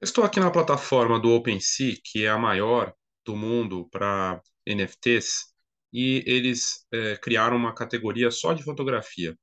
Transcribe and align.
Estou 0.00 0.24
aqui 0.24 0.40
na 0.40 0.50
plataforma 0.50 1.18
do 1.18 1.30
OpenSea, 1.30 1.96
que 2.04 2.24
é 2.24 2.28
a 2.28 2.36
maior 2.36 2.92
do 3.24 3.34
mundo 3.34 3.88
para 3.90 4.42
NFTs, 4.66 5.54
e 5.92 6.22
eles 6.26 6.86
é, 6.92 7.16
criaram 7.16 7.56
uma 7.56 7.74
categoria 7.74 8.30
só 8.30 8.52
de 8.52 8.62
fotografia. 8.62 9.38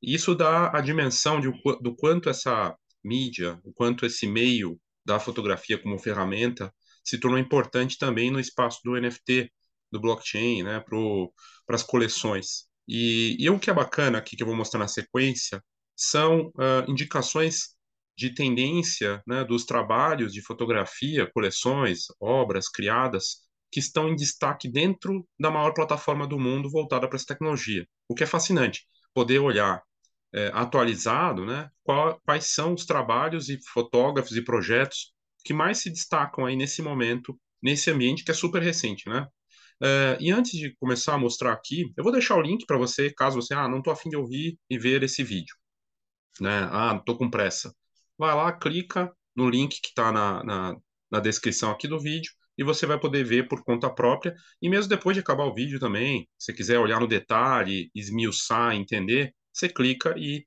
Isso 0.00 0.34
dá 0.34 0.70
a 0.76 0.80
dimensão 0.80 1.40
de, 1.40 1.50
do 1.80 1.96
quanto 1.96 2.28
essa 2.28 2.76
mídia, 3.02 3.58
o 3.64 3.72
quanto 3.72 4.06
esse 4.06 4.26
meio 4.26 4.78
da 5.04 5.18
fotografia 5.18 5.78
como 5.78 5.98
ferramenta 5.98 6.72
se 7.02 7.18
tornou 7.18 7.38
importante 7.38 7.98
também 7.98 8.30
no 8.30 8.38
espaço 8.38 8.80
do 8.84 8.98
NFT, 9.00 9.50
do 9.94 10.00
blockchain, 10.00 10.64
né, 10.64 10.80
para 10.80 11.74
as 11.74 11.82
coleções. 11.82 12.66
E, 12.86 13.36
e 13.38 13.48
o 13.48 13.58
que 13.58 13.70
é 13.70 13.74
bacana 13.74 14.18
aqui, 14.18 14.36
que 14.36 14.42
eu 14.42 14.46
vou 14.46 14.56
mostrar 14.56 14.80
na 14.80 14.88
sequência, 14.88 15.62
são 15.96 16.48
uh, 16.48 16.90
indicações 16.90 17.74
de 18.16 18.34
tendência 18.34 19.22
né, 19.26 19.44
dos 19.44 19.64
trabalhos 19.64 20.32
de 20.32 20.42
fotografia, 20.42 21.30
coleções, 21.32 22.06
obras 22.20 22.68
criadas 22.68 23.44
que 23.70 23.80
estão 23.80 24.08
em 24.08 24.16
destaque 24.16 24.68
dentro 24.68 25.26
da 25.38 25.50
maior 25.50 25.72
plataforma 25.72 26.26
do 26.26 26.38
mundo 26.38 26.70
voltada 26.70 27.08
para 27.08 27.16
essa 27.16 27.26
tecnologia. 27.26 27.86
O 28.08 28.14
que 28.14 28.24
é 28.24 28.26
fascinante, 28.26 28.86
poder 29.12 29.38
olhar 29.38 29.82
é, 30.32 30.50
atualizado, 30.52 31.44
né, 31.44 31.68
qual, 31.82 32.20
quais 32.24 32.52
são 32.52 32.74
os 32.74 32.84
trabalhos 32.84 33.48
e 33.48 33.58
fotógrafos 33.72 34.36
e 34.36 34.42
projetos 34.42 35.12
que 35.44 35.52
mais 35.52 35.78
se 35.78 35.90
destacam 35.90 36.46
aí 36.46 36.56
nesse 36.56 36.82
momento, 36.82 37.38
nesse 37.62 37.90
ambiente 37.90 38.24
que 38.24 38.30
é 38.30 38.34
super 38.34 38.62
recente, 38.62 39.08
né? 39.08 39.26
É, 39.82 40.16
e 40.20 40.30
antes 40.30 40.52
de 40.52 40.74
começar 40.76 41.14
a 41.14 41.18
mostrar 41.18 41.52
aqui, 41.52 41.92
eu 41.96 42.04
vou 42.04 42.12
deixar 42.12 42.36
o 42.36 42.42
link 42.42 42.64
para 42.66 42.78
você, 42.78 43.12
caso 43.12 43.40
você, 43.40 43.54
ah, 43.54 43.68
não 43.68 43.78
estou 43.78 43.92
afim 43.92 44.08
de 44.08 44.16
ouvir 44.16 44.58
e 44.70 44.78
ver 44.78 45.02
esse 45.02 45.22
vídeo, 45.22 45.54
né? 46.40 46.68
Ah, 46.70 46.96
estou 46.98 47.16
com 47.18 47.30
pressa. 47.30 47.74
Vai 48.18 48.34
lá, 48.34 48.52
clica 48.52 49.12
no 49.36 49.48
link 49.50 49.80
que 49.80 49.88
está 49.88 50.12
na, 50.12 50.44
na, 50.44 50.76
na 51.10 51.20
descrição 51.20 51.70
aqui 51.70 51.88
do 51.88 51.98
vídeo 51.98 52.32
e 52.56 52.64
você 52.64 52.86
vai 52.86 52.98
poder 52.98 53.24
ver 53.24 53.48
por 53.48 53.64
conta 53.64 53.90
própria. 53.90 54.34
E 54.62 54.68
mesmo 54.68 54.88
depois 54.88 55.16
de 55.16 55.20
acabar 55.20 55.44
o 55.44 55.54
vídeo 55.54 55.80
também, 55.80 56.28
se 56.38 56.52
quiser 56.52 56.78
olhar 56.78 57.00
no 57.00 57.08
detalhe, 57.08 57.90
esmiuçar, 57.94 58.74
entender, 58.74 59.34
você 59.52 59.68
clica 59.68 60.14
e 60.16 60.46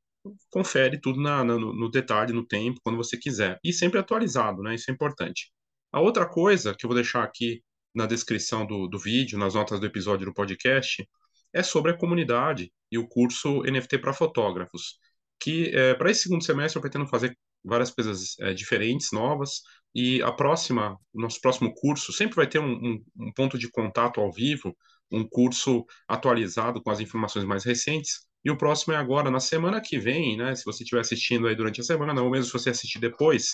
confere 0.50 1.00
tudo 1.00 1.22
na, 1.22 1.44
na, 1.44 1.58
no 1.58 1.90
detalhe, 1.90 2.34
no 2.34 2.46
tempo, 2.46 2.80
quando 2.84 2.98
você 2.98 3.18
quiser. 3.18 3.60
E 3.64 3.72
sempre 3.74 4.00
atualizado, 4.00 4.62
né? 4.62 4.76
Isso 4.76 4.90
é 4.92 4.94
importante. 4.94 5.52
A 5.92 6.02
outra 6.02 6.28
coisa 6.28 6.76
que 6.76 6.86
eu 6.86 6.90
vou 6.90 6.96
deixar 6.96 7.24
aqui 7.24 7.62
na 7.98 8.06
descrição 8.06 8.66
do, 8.66 8.88
do 8.88 9.00
vídeo, 9.00 9.40
nas 9.40 9.56
notas 9.56 9.80
do 9.80 9.86
episódio 9.88 10.28
do 10.28 10.34
podcast, 10.34 11.04
é 11.52 11.64
sobre 11.64 11.92
a 11.92 11.98
comunidade 11.98 12.72
e 12.92 12.98
o 13.00 13.08
curso 13.08 13.64
NFT 13.64 13.98
para 13.98 14.14
fotógrafos. 14.14 15.00
Que 15.40 15.76
é, 15.76 15.96
para 15.96 16.12
esse 16.12 16.24
segundo 16.24 16.44
semestre 16.44 16.78
eu 16.78 16.82
pretendo 16.82 17.08
fazer 17.08 17.36
várias 17.66 17.90
coisas 17.90 18.36
é, 18.40 18.54
diferentes, 18.54 19.12
novas, 19.12 19.62
e 19.96 20.22
a 20.22 20.32
próxima, 20.32 20.96
nosso 21.12 21.42
próximo 21.42 21.74
curso, 21.74 22.14
sempre 22.14 22.36
vai 22.36 22.48
ter 22.48 22.60
um, 22.60 22.72
um, 22.72 23.04
um 23.20 23.34
ponto 23.34 23.58
de 23.58 23.70
contato 23.72 24.22
ao 24.22 24.32
vivo, 24.32 24.78
um 25.12 25.28
curso 25.28 25.84
atualizado 26.08 26.82
com 26.84 26.92
as 26.92 27.00
informações 27.00 27.46
mais 27.46 27.64
recentes, 27.66 28.28
e 28.46 28.52
o 28.52 28.58
próximo 28.58 28.94
é 28.94 28.98
agora, 28.98 29.32
na 29.32 29.40
semana 29.40 29.82
que 29.82 29.98
vem, 29.98 30.38
né? 30.38 30.56
Se 30.56 30.64
você 30.64 30.84
estiver 30.84 31.02
assistindo 31.02 31.48
aí 31.48 31.56
durante 31.56 31.82
a 31.82 31.84
semana, 31.84 32.22
ou 32.22 32.30
mesmo 32.30 32.46
se 32.46 32.54
você 32.54 32.70
assistir 32.70 33.00
depois, 33.00 33.50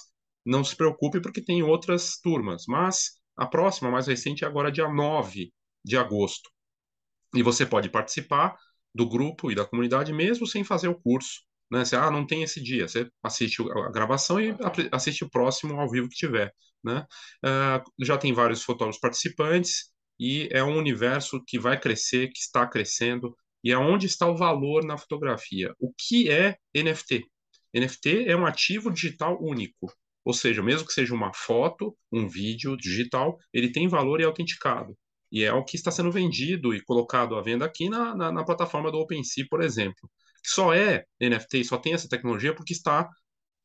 não 0.45 0.63
se 0.63 0.75
preocupe, 0.75 1.21
porque 1.21 1.41
tem 1.41 1.63
outras 1.63 2.19
turmas. 2.21 2.65
Mas 2.67 3.22
a 3.35 3.45
próxima, 3.45 3.89
mais 3.89 4.07
recente, 4.07 4.43
é 4.43 4.47
agora 4.47 4.71
dia 4.71 4.87
9 4.87 5.51
de 5.83 5.97
agosto. 5.97 6.49
E 7.35 7.41
você 7.41 7.65
pode 7.65 7.89
participar 7.89 8.55
do 8.93 9.07
grupo 9.07 9.51
e 9.51 9.55
da 9.55 9.65
comunidade 9.65 10.13
mesmo 10.13 10.45
sem 10.45 10.63
fazer 10.63 10.87
o 10.87 10.99
curso. 10.99 11.41
Né? 11.71 11.83
Você, 11.83 11.95
ah, 11.95 12.11
não 12.11 12.25
tem 12.25 12.43
esse 12.43 12.61
dia. 12.61 12.87
Você 12.87 13.09
assiste 13.23 13.61
a 13.61 13.91
gravação 13.91 14.39
e 14.39 14.55
assiste 14.91 15.23
o 15.23 15.29
próximo 15.29 15.79
ao 15.79 15.89
vivo 15.89 16.07
que 16.09 16.15
tiver. 16.15 16.53
Né? 16.83 17.05
Uh, 17.43 18.05
já 18.05 18.17
tem 18.17 18.33
vários 18.33 18.63
fotógrafos 18.63 18.99
participantes 19.01 19.91
e 20.19 20.47
é 20.51 20.63
um 20.63 20.77
universo 20.77 21.43
que 21.45 21.57
vai 21.57 21.79
crescer, 21.79 22.27
que 22.27 22.39
está 22.39 22.67
crescendo 22.67 23.35
e 23.63 23.71
aonde 23.71 24.05
está 24.05 24.27
o 24.27 24.37
valor 24.37 24.83
na 24.83 24.97
fotografia. 24.97 25.73
O 25.79 25.91
que 25.97 26.29
é 26.29 26.57
NFT? 26.75 27.25
NFT 27.73 28.25
é 28.27 28.35
um 28.35 28.45
ativo 28.45 28.91
digital 28.91 29.41
único, 29.41 29.91
ou 30.25 30.33
seja, 30.33 30.61
mesmo 30.63 30.87
que 30.87 30.93
seja 30.93 31.13
uma 31.13 31.33
foto, 31.33 31.95
um 32.11 32.27
vídeo 32.27 32.77
digital, 32.77 33.37
ele 33.53 33.71
tem 33.71 33.87
valor 33.87 34.19
e 34.19 34.23
é 34.23 34.25
autenticado. 34.25 34.97
E 35.31 35.43
é 35.43 35.51
o 35.51 35.63
que 35.63 35.75
está 35.75 35.91
sendo 35.91 36.11
vendido 36.11 36.73
e 36.73 36.83
colocado 36.83 37.35
à 37.35 37.41
venda 37.41 37.65
aqui 37.65 37.89
na, 37.89 38.15
na, 38.15 38.31
na 38.31 38.45
plataforma 38.45 38.91
do 38.91 38.99
OpenSea, 38.99 39.45
por 39.49 39.61
exemplo. 39.61 40.09
Só 40.45 40.73
é 40.73 41.05
NFT 41.21 41.63
só 41.63 41.77
tem 41.77 41.93
essa 41.93 42.07
tecnologia 42.07 42.53
porque 42.53 42.73
está 42.73 43.09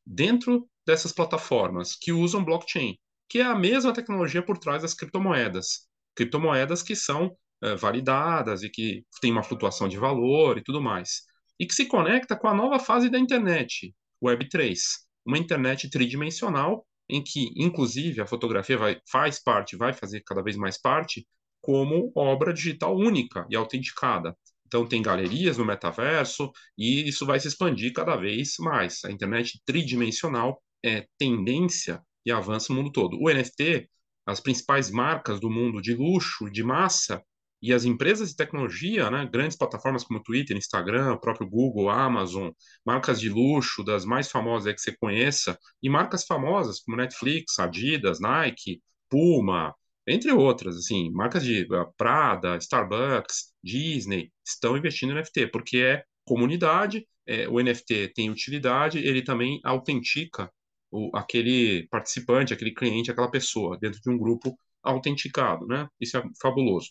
dentro 0.05 0.67
dessas 0.85 1.11
plataformas 1.11 1.95
que 1.95 2.11
usam 2.11 2.43
blockchain, 2.43 2.97
que 3.29 3.39
é 3.39 3.43
a 3.43 3.55
mesma 3.55 3.93
tecnologia 3.93 4.43
por 4.43 4.57
trás 4.57 4.81
das 4.81 4.93
criptomoedas. 4.93 5.87
Criptomoedas 6.15 6.81
que 6.81 6.95
são 6.95 7.37
é, 7.61 7.75
validadas 7.75 8.63
e 8.63 8.69
que 8.69 9.05
tem 9.21 9.31
uma 9.31 9.43
flutuação 9.43 9.87
de 9.87 9.97
valor 9.97 10.57
e 10.57 10.63
tudo 10.63 10.81
mais. 10.81 11.21
E 11.59 11.67
que 11.67 11.75
se 11.75 11.85
conecta 11.85 12.35
com 12.35 12.47
a 12.47 12.53
nova 12.53 12.79
fase 12.79 13.09
da 13.09 13.19
internet, 13.19 13.93
Web3, 14.23 14.75
uma 15.25 15.37
internet 15.37 15.89
tridimensional 15.89 16.85
em 17.09 17.23
que, 17.23 17.51
inclusive, 17.55 18.21
a 18.21 18.27
fotografia 18.27 18.77
vai, 18.77 19.01
faz 19.09 19.41
parte, 19.41 19.75
vai 19.75 19.93
fazer 19.93 20.21
cada 20.21 20.43
vez 20.43 20.55
mais 20.55 20.79
parte, 20.79 21.27
como 21.61 22.11
obra 22.15 22.53
digital 22.53 22.95
única 22.95 23.45
e 23.49 23.55
autenticada. 23.55 24.37
Então, 24.67 24.87
tem 24.87 25.01
galerias 25.01 25.57
no 25.57 25.65
metaverso 25.65 26.51
e 26.77 27.09
isso 27.09 27.25
vai 27.25 27.39
se 27.39 27.47
expandir 27.47 27.91
cada 27.91 28.15
vez 28.15 28.53
mais. 28.59 29.03
A 29.03 29.11
internet 29.11 29.59
tridimensional 29.65 30.61
é 30.85 31.07
tendência 31.17 32.01
e 32.25 32.31
avança 32.31 32.71
no 32.71 32.79
mundo 32.79 32.91
todo. 32.91 33.17
O 33.19 33.29
NFT, 33.29 33.89
as 34.25 34.39
principais 34.39 34.91
marcas 34.91 35.39
do 35.39 35.49
mundo 35.49 35.81
de 35.81 35.95
luxo, 35.95 36.49
de 36.51 36.63
massa, 36.63 37.23
e 37.61 37.73
as 37.73 37.85
empresas 37.85 38.29
de 38.29 38.35
tecnologia, 38.35 39.09
né, 39.09 39.27
grandes 39.31 39.57
plataformas 39.57 40.03
como 40.03 40.23
Twitter, 40.23 40.55
Instagram, 40.55 41.17
próprio 41.17 41.49
Google, 41.49 41.89
Amazon, 41.89 42.51
marcas 42.85 43.19
de 43.19 43.29
luxo, 43.29 43.83
das 43.83 44.05
mais 44.05 44.29
famosas 44.29 44.73
que 44.73 44.81
você 44.81 44.95
conheça, 44.97 45.57
e 45.81 45.89
marcas 45.89 46.25
famosas 46.25 46.79
como 46.79 46.97
Netflix, 46.97 47.59
Adidas, 47.59 48.19
Nike, 48.19 48.81
Puma, 49.09 49.73
entre 50.07 50.31
outras, 50.31 50.75
assim, 50.77 51.11
marcas 51.11 51.43
de 51.43 51.63
uh, 51.63 51.93
Prada, 51.97 52.57
Starbucks, 52.57 53.53
Disney, 53.63 54.31
estão 54.45 54.75
investindo 54.77 55.13
no 55.13 55.19
NFT, 55.19 55.47
porque 55.47 55.77
é 55.77 56.03
comunidade, 56.25 57.05
é, 57.27 57.47
o 57.47 57.61
NFT 57.61 58.13
tem 58.15 58.29
utilidade, 58.29 58.97
ele 58.99 59.21
também 59.21 59.59
autentica 59.63 60.51
o, 60.91 61.15
aquele 61.15 61.87
participante, 61.89 62.53
aquele 62.53 62.73
cliente, 62.73 63.11
aquela 63.11 63.29
pessoa, 63.29 63.77
dentro 63.79 64.01
de 64.01 64.09
um 64.09 64.17
grupo 64.17 64.57
autenticado, 64.81 65.67
né? 65.67 65.87
Isso 65.99 66.17
é 66.17 66.23
fabuloso. 66.41 66.89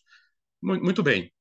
Muito 0.62 1.02
bem. 1.02 1.32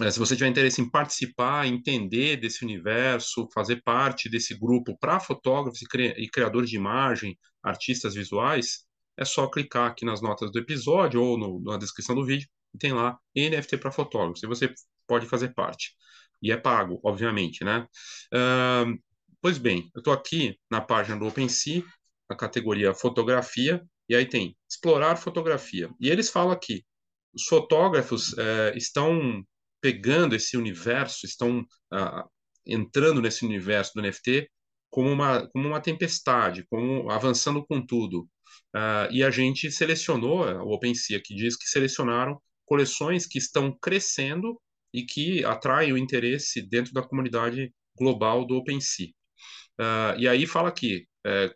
É, 0.00 0.10
se 0.10 0.18
você 0.18 0.34
tiver 0.34 0.48
interesse 0.48 0.80
em 0.80 0.90
participar, 0.90 1.66
entender 1.66 2.36
desse 2.36 2.64
universo, 2.64 3.48
fazer 3.52 3.82
parte 3.82 4.28
desse 4.28 4.58
grupo 4.58 4.96
para 4.98 5.20
fotógrafos 5.20 5.82
e, 5.82 5.86
cri 5.86 6.28
criadores 6.30 6.70
de 6.70 6.76
imagem, 6.76 7.38
artistas 7.62 8.14
visuais, 8.14 8.86
é 9.16 9.24
só 9.24 9.46
clicar 9.48 9.90
aqui 9.90 10.04
nas 10.04 10.22
notas 10.22 10.50
do 10.50 10.58
episódio 10.58 11.22
ou 11.22 11.38
no, 11.38 11.62
na 11.62 11.76
descrição 11.76 12.14
do 12.14 12.24
vídeo 12.24 12.48
tem 12.78 12.92
lá 12.92 13.18
NFT 13.36 13.78
para 13.78 13.92
fotógrafos 13.92 14.42
e 14.42 14.46
você 14.46 14.72
pode 15.06 15.26
fazer 15.26 15.54
parte. 15.54 15.94
E 16.42 16.50
é 16.50 16.56
pago, 16.56 17.00
obviamente, 17.04 17.64
né? 17.64 17.86
Uh, 18.32 18.98
pois 19.40 19.58
bem, 19.58 19.90
eu 19.94 20.00
estou 20.00 20.12
aqui 20.12 20.58
na 20.70 20.80
página 20.80 21.18
do 21.18 21.26
OpenSea, 21.26 21.84
na 22.28 22.36
categoria 22.36 22.94
fotografia, 22.94 23.82
e 24.08 24.14
aí 24.14 24.26
tem 24.26 24.56
explorar 24.68 25.16
fotografia. 25.16 25.90
E 26.00 26.08
eles 26.08 26.30
falam 26.30 26.50
aqui, 26.52 26.84
os 27.34 27.44
fotógrafos 27.44 28.36
é, 28.36 28.76
estão 28.76 29.44
pegando 29.80 30.34
esse 30.34 30.56
universo, 30.56 31.26
estão 31.26 31.66
ah, 31.92 32.24
entrando 32.64 33.20
nesse 33.20 33.44
universo 33.44 33.92
do 33.94 34.02
NFT 34.02 34.48
como 34.90 35.10
uma, 35.10 35.48
como 35.48 35.68
uma 35.68 35.80
tempestade, 35.80 36.64
como 36.68 37.10
avançando 37.10 37.64
com 37.66 37.84
tudo. 37.84 38.28
Uh, 38.74 39.08
e 39.10 39.24
a 39.24 39.30
gente 39.30 39.70
selecionou, 39.70 40.44
o 40.62 40.72
OpenSea 40.74 41.20
que 41.22 41.34
diz 41.34 41.56
que 41.56 41.66
selecionaram 41.66 42.40
coleções 42.66 43.26
que 43.26 43.38
estão 43.38 43.76
crescendo 43.80 44.60
e 44.92 45.04
que 45.04 45.44
atraem 45.44 45.92
o 45.92 45.98
interesse 45.98 46.60
dentro 46.60 46.92
da 46.92 47.02
comunidade 47.02 47.72
global 47.96 48.46
do 48.46 48.56
OpenSea. 48.56 49.08
Uh, 49.80 50.18
e 50.18 50.28
aí 50.28 50.46
fala 50.46 50.68
aqui, 50.68 51.06
é, 51.26 51.54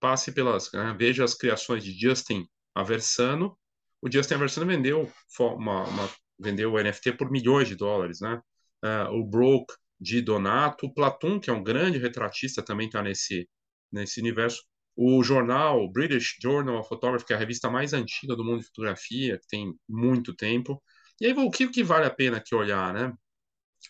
passe 0.00 0.30
pelas, 0.30 0.70
né, 0.72 0.94
veja 0.96 1.24
as 1.24 1.34
criações 1.34 1.82
de 1.82 1.92
Justin 1.98 2.46
Aversano, 2.74 3.57
o 4.00 4.10
Justin 4.10 4.34
Aversano 4.34 4.66
vendeu 4.66 5.10
uma, 5.40 5.84
uma, 5.84 6.10
vendeu 6.38 6.72
o 6.72 6.82
NFT 6.82 7.12
por 7.12 7.30
milhões 7.30 7.68
de 7.68 7.74
dólares, 7.74 8.20
né? 8.20 8.40
Uh, 8.84 9.12
o 9.14 9.24
Broke 9.24 9.74
de 10.00 10.22
Donato, 10.22 10.86
o 10.86 10.94
Platum, 10.94 11.40
que 11.40 11.50
é 11.50 11.52
um 11.52 11.62
grande 11.62 11.98
retratista, 11.98 12.62
também 12.62 12.86
está 12.86 13.02
nesse, 13.02 13.48
nesse 13.90 14.20
universo. 14.20 14.62
O 14.96 15.22
jornal 15.22 15.90
British 15.90 16.36
Journal 16.40 16.78
of 16.78 16.88
Photography, 16.88 17.26
que 17.26 17.32
é 17.32 17.36
a 17.36 17.38
revista 17.38 17.70
mais 17.70 17.92
antiga 17.92 18.36
do 18.36 18.44
mundo 18.44 18.60
de 18.60 18.66
fotografia, 18.66 19.38
que 19.38 19.46
tem 19.48 19.74
muito 19.88 20.34
tempo, 20.34 20.82
E 21.20 21.26
aí, 21.26 21.32
o 21.32 21.50
que, 21.50 21.68
que 21.68 21.82
vale 21.82 22.06
a 22.06 22.10
pena 22.10 22.38
aqui 22.38 22.54
olhar, 22.54 22.92
né? 22.94 23.12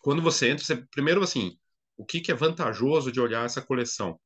Quando 0.02 0.22
você 0.22 0.50
entra, 0.50 0.64
você, 0.64 0.76
primeiro 0.90 1.22
assim, 1.22 1.56
o 1.96 2.04
que, 2.06 2.20
que 2.20 2.32
é 2.32 2.34
vantajoso 2.34 3.12
de 3.12 3.20
olhar 3.20 3.44
essa 3.44 3.62
coleção? 3.62 4.19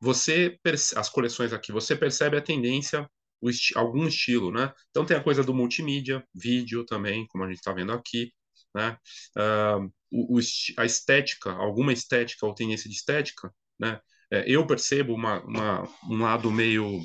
Você 0.00 0.58
as 0.96 1.10
coleções 1.10 1.52
aqui, 1.52 1.72
você 1.72 1.96
percebe 1.96 2.36
a 2.38 2.42
tendência, 2.42 3.08
esti 3.48 3.76
algum 3.76 4.06
estilo, 4.06 4.50
né? 4.52 4.72
Então 4.90 5.04
tem 5.04 5.16
a 5.16 5.22
coisa 5.22 5.42
do 5.42 5.54
multimídia, 5.54 6.24
vídeo 6.34 6.84
também, 6.84 7.26
como 7.28 7.44
a 7.44 7.48
gente 7.48 7.58
está 7.58 7.72
vendo 7.72 7.92
aqui, 7.92 8.32
né? 8.74 8.96
Uh, 9.36 9.92
o, 10.10 10.38
o, 10.38 10.40
a 10.78 10.84
estética, 10.84 11.52
alguma 11.52 11.92
estética 11.92 12.46
ou 12.46 12.54
tendência 12.54 12.88
de 12.88 12.96
estética, 12.96 13.52
né? 13.78 14.00
É, 14.32 14.44
eu 14.46 14.66
percebo 14.66 15.12
uma, 15.14 15.40
uma, 15.44 15.82
um 16.08 16.18
lado 16.22 16.50
meio, 16.52 17.00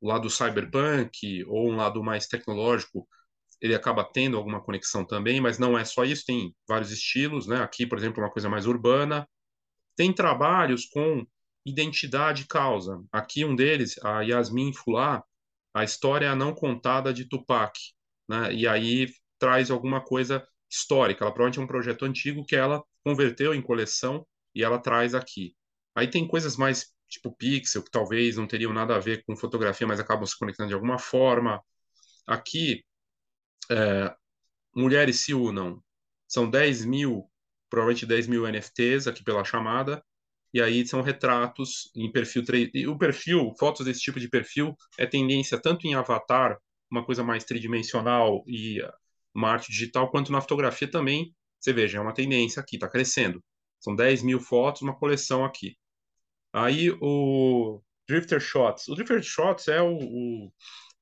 o 0.00 0.08
lado 0.08 0.30
cyberpunk 0.30 1.44
ou 1.46 1.70
um 1.70 1.76
lado 1.76 2.02
mais 2.02 2.26
tecnológico 2.26 3.08
ele 3.60 3.74
acaba 3.74 4.02
tendo 4.04 4.36
alguma 4.36 4.60
conexão 4.62 5.04
também, 5.04 5.40
mas 5.40 5.58
não 5.58 5.78
é 5.78 5.84
só 5.84 6.04
isso, 6.04 6.24
tem 6.24 6.54
vários 6.66 6.90
estilos, 6.90 7.46
né? 7.46 7.60
Aqui, 7.62 7.86
por 7.86 7.98
exemplo, 7.98 8.22
uma 8.22 8.30
coisa 8.30 8.48
mais 8.48 8.66
urbana. 8.66 9.28
Tem 9.94 10.12
trabalhos 10.12 10.86
com 10.86 11.26
identidade 11.64 12.42
e 12.42 12.46
causa. 12.46 13.02
Aqui 13.12 13.44
um 13.44 13.54
deles, 13.54 13.98
a 14.02 14.22
Yasmin 14.22 14.72
Fulah, 14.72 15.22
a 15.74 15.84
história 15.84 16.34
não 16.34 16.54
contada 16.54 17.12
de 17.12 17.28
Tupac, 17.28 17.78
né? 18.28 18.52
E 18.52 18.66
aí 18.66 19.08
traz 19.38 19.70
alguma 19.70 20.00
coisa 20.00 20.46
histórica. 20.70 21.24
Ela 21.24 21.32
provavelmente 21.32 21.58
é 21.58 21.62
um 21.62 21.66
projeto 21.66 22.04
antigo 22.04 22.44
que 22.44 22.56
ela 22.56 22.82
converteu 23.04 23.54
em 23.54 23.62
coleção 23.62 24.26
e 24.54 24.62
ela 24.64 24.78
traz 24.78 25.14
aqui. 25.14 25.54
Aí 25.94 26.08
tem 26.08 26.26
coisas 26.26 26.56
mais 26.56 26.92
tipo 27.08 27.34
pixel, 27.36 27.82
que 27.82 27.90
talvez 27.90 28.36
não 28.36 28.46
teriam 28.46 28.72
nada 28.72 28.94
a 28.96 29.00
ver 29.00 29.24
com 29.24 29.36
fotografia, 29.36 29.86
mas 29.86 29.98
acabam 29.98 30.26
se 30.26 30.38
conectando 30.38 30.68
de 30.68 30.74
alguma 30.74 30.98
forma. 30.98 31.60
Aqui 32.26 32.84
é, 33.70 34.14
mulheres 34.74 35.20
se 35.20 35.34
unam. 35.34 35.82
São 36.28 36.48
10 36.48 36.84
mil, 36.84 37.30
provavelmente 37.68 38.06
10 38.06 38.26
mil 38.28 38.46
NFTs 38.46 39.06
aqui 39.08 39.24
pela 39.24 39.44
chamada, 39.44 40.04
e 40.52 40.60
aí 40.60 40.86
são 40.86 41.00
retratos 41.00 41.90
em 41.94 42.10
perfil 42.10 42.44
3. 42.44 42.70
E 42.74 42.86
o 42.86 42.98
perfil, 42.98 43.54
fotos 43.58 43.86
desse 43.86 44.00
tipo 44.00 44.18
de 44.18 44.28
perfil, 44.28 44.74
é 44.98 45.06
tendência 45.06 45.60
tanto 45.60 45.86
em 45.86 45.94
avatar, 45.94 46.58
uma 46.90 47.04
coisa 47.04 47.22
mais 47.22 47.44
tridimensional 47.44 48.42
e 48.46 48.80
uma 49.34 49.50
arte 49.50 49.70
digital, 49.70 50.10
quanto 50.10 50.32
na 50.32 50.40
fotografia 50.40 50.90
também. 50.90 51.34
Você 51.58 51.72
veja, 51.72 51.98
é 51.98 52.00
uma 52.00 52.14
tendência 52.14 52.60
aqui, 52.60 52.76
está 52.76 52.88
crescendo. 52.88 53.42
São 53.78 53.94
10 53.94 54.22
mil 54.22 54.40
fotos, 54.40 54.82
uma 54.82 54.96
coleção 54.96 55.44
aqui. 55.44 55.76
Aí 56.52 56.90
o 57.00 57.80
Drifter 58.08 58.40
Shots. 58.40 58.88
O 58.88 58.94
Drifter 58.94 59.22
Shots 59.22 59.68
é 59.68 59.80
o, 59.80 59.96
o 59.96 60.52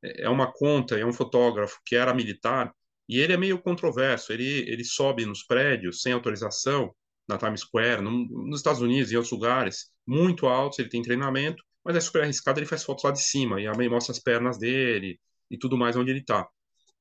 é 0.02 0.28
uma 0.28 0.52
conta, 0.52 0.98
é 0.98 1.04
um 1.04 1.12
fotógrafo 1.12 1.80
que 1.84 1.96
era 1.96 2.14
militar 2.14 2.72
e 3.08 3.18
ele 3.18 3.32
é 3.32 3.36
meio 3.36 3.60
controverso. 3.60 4.32
Ele, 4.32 4.70
ele 4.70 4.84
sobe 4.84 5.24
nos 5.24 5.42
prédios 5.42 6.02
sem 6.02 6.12
autorização 6.12 6.94
na 7.28 7.38
Times 7.38 7.60
Square, 7.60 8.02
no, 8.02 8.10
nos 8.46 8.60
Estados 8.60 8.80
Unidos 8.80 9.12
e 9.12 9.16
outros 9.16 9.32
lugares, 9.32 9.90
muito 10.06 10.46
altos. 10.46 10.78
Ele 10.78 10.88
tem 10.88 11.02
treinamento, 11.02 11.62
mas 11.84 11.96
é 11.96 12.00
super 12.00 12.22
arriscado. 12.22 12.58
Ele 12.58 12.66
faz 12.66 12.84
fotos 12.84 13.04
lá 13.04 13.10
de 13.10 13.22
cima 13.22 13.60
e 13.60 13.66
a 13.66 13.72
mãe 13.74 13.88
mostra 13.88 14.12
as 14.12 14.18
pernas 14.18 14.58
dele 14.58 15.18
e 15.50 15.58
tudo 15.58 15.76
mais 15.76 15.96
onde 15.96 16.10
ele 16.10 16.20
está. 16.20 16.46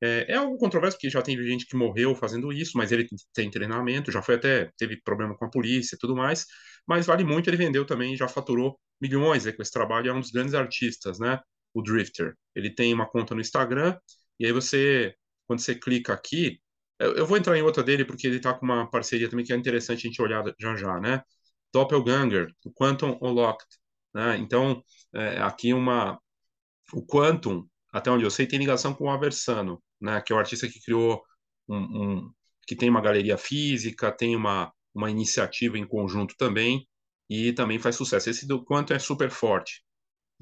É, 0.01 0.33
é, 0.33 0.35
algo 0.35 0.57
controverso, 0.57 0.97
porque 0.97 1.09
já 1.09 1.21
tem 1.21 1.35
gente 1.43 1.65
que 1.65 1.75
morreu 1.75 2.15
fazendo 2.15 2.53
isso, 2.53 2.77
mas 2.77 2.91
ele 2.91 3.07
tem 3.33 3.49
treinamento, 3.49 4.11
já 4.11 4.21
foi 4.21 4.35
até, 4.35 4.71
teve 4.77 5.01
problema 5.01 5.35
com 5.35 5.45
a 5.45 5.49
polícia 5.49 5.95
e 5.95 5.97
tudo 5.97 6.15
mais, 6.15 6.45
mas 6.87 7.07
vale 7.07 7.23
muito, 7.23 7.49
ele 7.49 7.57
vendeu 7.57 7.83
também, 7.85 8.15
já 8.15 8.27
faturou 8.27 8.79
milhões 9.01 9.45
né, 9.45 9.51
com 9.51 9.61
esse 9.61 9.71
trabalho, 9.71 10.09
é 10.09 10.13
um 10.13 10.19
dos 10.19 10.29
grandes 10.31 10.53
artistas, 10.53 11.19
né? 11.19 11.39
o 11.73 11.81
Drifter. 11.81 12.35
Ele 12.55 12.69
tem 12.73 12.93
uma 12.93 13.07
conta 13.07 13.35
no 13.35 13.41
Instagram, 13.41 13.97
e 14.39 14.45
aí 14.45 14.51
você, 14.51 15.15
quando 15.47 15.59
você 15.59 15.75
clica 15.75 16.13
aqui, 16.13 16.59
eu, 16.99 17.25
vou 17.27 17.37
entrar 17.37 17.57
em 17.57 17.61
outra 17.61 17.83
dele 17.83 18.05
porque 18.05 18.27
ele 18.27 18.37
está 18.37 18.53
com 18.53 18.65
uma 18.65 18.89
parceria 18.89 19.29
também 19.29 19.45
que 19.45 19.53
é 19.53 19.55
interessante 19.55 20.07
a 20.07 20.09
gente 20.09 20.21
olhar 20.21 20.43
já 20.59 20.75
já, 20.75 20.99
né? 20.99 21.21
Doppelganger, 21.73 22.51
o 22.65 22.71
Quantum 22.73 23.17
Unlocked, 23.21 23.67
né? 24.13 24.37
Então, 24.37 24.83
é, 25.13 25.39
aqui 25.39 25.73
uma... 25.73 26.19
O 26.93 27.05
Quantum, 27.05 27.67
até 27.91 28.09
onde 28.11 28.23
eu 28.23 28.31
sei, 28.31 28.47
tem 28.47 28.59
ligação 28.59 28.93
com 28.93 29.05
o 29.05 29.09
Aversano, 29.09 29.81
né? 30.01 30.21
Que 30.21 30.33
é 30.33 30.35
o 30.35 30.39
artista 30.39 30.67
que 30.67 30.81
criou 30.81 31.21
um, 31.67 31.77
um 31.77 32.31
que 32.67 32.75
tem 32.75 32.89
uma 32.89 33.01
galeria 33.01 33.37
física, 33.37 34.11
tem 34.11 34.35
uma, 34.35 34.71
uma 34.93 35.09
iniciativa 35.11 35.77
em 35.77 35.87
conjunto 35.87 36.35
também, 36.37 36.87
e 37.29 37.53
também 37.53 37.79
faz 37.79 37.95
sucesso. 37.95 38.29
Esse 38.29 38.47
do 38.47 38.63
Quantum 38.63 38.93
é 38.93 38.99
super 38.99 39.29
forte. 39.29 39.83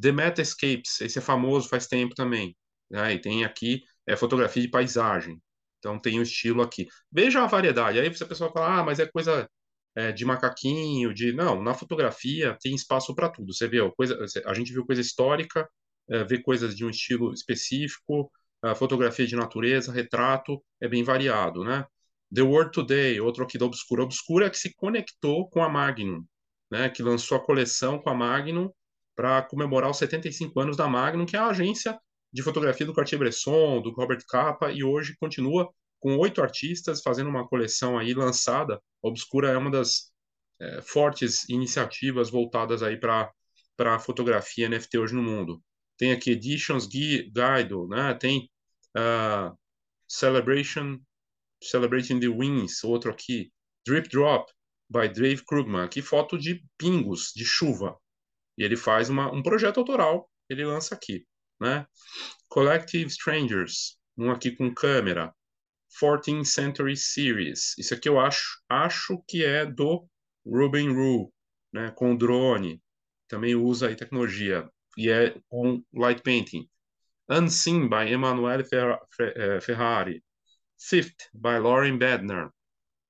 The 0.02 0.12
Metascapes, 0.12 1.02
esse 1.02 1.20
é 1.20 1.22
famoso 1.22 1.70
faz 1.70 1.88
tempo 1.88 2.16
também. 2.16 2.56
Né? 2.90 3.14
E 3.14 3.20
tem 3.22 3.46
aqui 3.46 3.84
é, 4.08 4.16
fotografia 4.16 4.62
de 4.62 4.70
paisagem. 4.70 5.42
Então 5.86 6.00
tem 6.00 6.18
o 6.18 6.20
um 6.20 6.24
estilo 6.24 6.64
aqui. 6.64 6.88
Veja 7.12 7.44
a 7.44 7.48
variedade. 7.48 8.00
Aí 8.00 8.10
você 8.10 8.24
a 8.24 8.28
pessoa 8.28 8.52
fala, 8.52 8.80
ah, 8.80 8.84
mas 8.84 9.00
é 9.00 9.06
coisa 9.06 9.48
é, 9.96 10.12
de 10.12 10.26
macaquinho, 10.26 11.14
de. 11.14 11.32
Não, 11.32 11.62
na 11.62 11.76
fotografia 11.76 12.58
tem 12.60 12.74
espaço 12.74 13.14
para 13.14 13.30
tudo. 13.30 13.54
Você 13.54 13.68
vê, 13.68 13.78
coisa, 13.92 14.18
a 14.46 14.54
gente 14.56 14.74
viu 14.74 14.86
coisa 14.86 15.02
histórica, 15.02 15.70
é, 16.10 16.24
vê 16.24 16.42
coisas 16.42 16.76
de 16.76 16.84
um 16.84 16.90
estilo 16.90 17.32
específico, 17.34 18.32
a 18.64 18.74
fotografia 18.74 19.28
de 19.28 19.36
natureza, 19.36 19.92
retrato, 19.92 20.60
é 20.82 20.88
bem 20.88 21.04
variado, 21.04 21.64
né? 21.64 21.86
The 22.34 22.42
World 22.42 22.72
Today, 22.72 23.22
outro 23.22 23.44
aqui 23.44 23.58
da 23.58 23.66
Obscura. 23.66 24.04
Obscura 24.04 24.48
é 24.48 24.50
que 24.50 24.58
se 24.58 24.74
conectou 24.76 25.48
com 25.50 25.62
a 25.64 25.70
Magnum, 25.70 26.26
né? 26.72 26.90
Que 26.90 27.04
lançou 27.04 27.38
a 27.38 27.44
coleção 27.44 28.00
com 28.00 28.10
a 28.10 28.16
Magnum 28.16 28.72
para 29.16 29.44
comemorar 29.44 29.92
os 29.92 29.98
75 29.98 30.60
anos 30.60 30.76
da 30.76 30.88
Magnum, 30.88 31.26
que 31.28 31.36
é 31.36 31.40
a 31.40 31.48
agência 31.48 31.98
de 32.36 32.44
fotografia 32.44 32.86
do 32.86 32.94
Cartier-Bresson, 32.94 33.82
do 33.82 33.92
Robert 33.92 34.22
Capa, 34.28 34.70
e 34.70 34.84
hoje 34.84 35.16
continua 35.18 35.74
com 36.02 36.18
oito 36.18 36.42
artistas 36.42 37.02
fazendo 37.02 37.30
uma 37.30 37.48
coleção 37.48 37.98
aí 37.98 38.14
lançada. 38.14 38.76
A 38.76 39.08
Obscura 39.08 39.52
é 39.52 39.58
uma 39.58 39.72
das 39.72 40.12
é, 40.60 40.82
fortes 40.82 41.48
iniciativas 41.48 42.30
voltadas 42.30 42.84
aí 42.84 43.00
para 43.00 43.32
para 43.78 44.00
fotografia 44.00 44.70
NFT 44.70 44.98
hoje 44.98 45.16
no 45.16 45.24
mundo. 45.24 45.62
Tem 45.98 46.12
aqui 46.12 46.32
Editions 46.32 46.88
Guide, 46.88 47.34
né? 47.90 48.14
Tem 48.14 48.50
uh, 48.98 49.58
Celebration 50.08 51.00
Celebrating 51.62 52.20
the 52.20 52.30
Wins, 52.30 52.84
outro 52.86 53.12
aqui, 53.12 53.52
Drip 53.86 54.08
Drop 54.10 54.50
by 54.90 55.10
Dave 55.10 55.44
Krugman, 55.46 55.84
aqui 55.84 56.02
foto 56.02 56.38
de 56.38 56.64
pingos 56.78 57.32
de 57.36 57.44
chuva. 57.44 57.98
E 58.58 58.64
ele 58.64 58.78
faz 58.78 59.10
uma, 59.10 59.30
um 59.34 59.44
projeto 59.44 59.80
autoral, 59.80 60.30
ele 60.50 60.64
lança 60.64 60.96
aqui, 60.96 61.26
né? 61.60 61.86
Collective 62.48 63.08
Strangers, 63.08 63.98
um 64.18 64.32
aqui 64.32 64.52
com 64.52 64.74
câmera. 64.74 65.34
14th 66.02 66.46
Century 66.46 66.98
Series. 66.98 67.78
Isso 67.78 67.94
aqui 67.94 68.10
eu 68.10 68.20
acho, 68.20 68.60
acho 68.70 69.24
que 69.28 69.46
é 69.46 69.66
do 69.66 70.06
Ruben 70.46 70.94
Rue, 70.94 71.30
né? 71.72 71.92
Com 71.92 72.16
drone. 72.16 72.82
Também 73.28 73.56
usa 73.56 73.88
aí 73.88 73.96
tecnologia. 73.96 74.70
E 74.98 75.10
é 75.10 75.36
com 75.48 75.84
light 75.94 76.22
painting. 76.22 76.68
Unseen 77.30 77.90
by 77.90 78.12
Emanuele 78.12 78.64
eh, 78.72 79.60
Ferrari. 79.62 80.24
Fifth 80.78 81.30
by 81.34 81.60
Lauren 81.60 81.98
Bednar. 81.98 82.52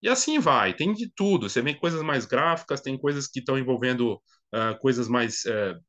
E 0.01 0.07
assim 0.09 0.39
vai, 0.39 0.73
tem 0.73 0.93
de 0.93 1.09
tudo. 1.15 1.49
Você 1.49 1.61
vê 1.61 1.73
coisas 1.73 2.03
mais 2.03 2.25
gráficas, 2.25 2.81
tem 2.81 2.97
coisas 2.97 3.27
que 3.27 3.39
estão 3.39 3.57
envolvendo 3.57 4.13
uh, 4.53 4.77
coisas 4.79 5.07
mais 5.07 5.43
uh, 5.45 5.79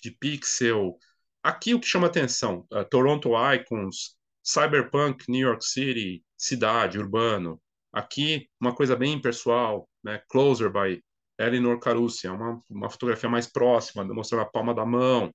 de 0.00 0.12
pixel. 0.12 0.96
Aqui 1.44 1.74
o 1.74 1.80
que 1.80 1.86
chama 1.86 2.06
atenção: 2.06 2.66
uh, 2.72 2.84
Toronto 2.88 3.32
Icons, 3.52 4.16
Cyberpunk, 4.42 5.30
New 5.30 5.46
York 5.46 5.62
City, 5.62 6.24
cidade, 6.36 6.98
urbano. 6.98 7.60
Aqui 7.92 8.48
uma 8.58 8.74
coisa 8.74 8.96
bem 8.96 9.20
pessoal, 9.20 9.86
né? 10.02 10.22
Closer 10.28 10.72
by 10.72 11.04
Eleanor 11.38 11.78
Carucci, 11.78 12.26
é 12.26 12.30
uma, 12.30 12.62
uma 12.70 12.88
fotografia 12.88 13.28
mais 13.28 13.46
próxima, 13.46 14.02
mostrando 14.04 14.40
a 14.40 14.46
palma 14.46 14.74
da 14.74 14.86
mão. 14.86 15.30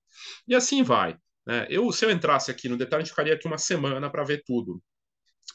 E 0.48 0.54
assim 0.54 0.82
vai. 0.82 1.16
Né? 1.46 1.66
Eu, 1.70 1.92
se 1.92 2.04
eu 2.04 2.10
entrasse 2.10 2.50
aqui 2.50 2.68
no 2.68 2.76
detalhe, 2.76 3.02
a 3.02 3.04
gente 3.04 3.10
ficaria 3.10 3.34
aqui 3.34 3.46
uma 3.46 3.58
semana 3.58 4.10
para 4.10 4.24
ver 4.24 4.42
tudo. 4.44 4.82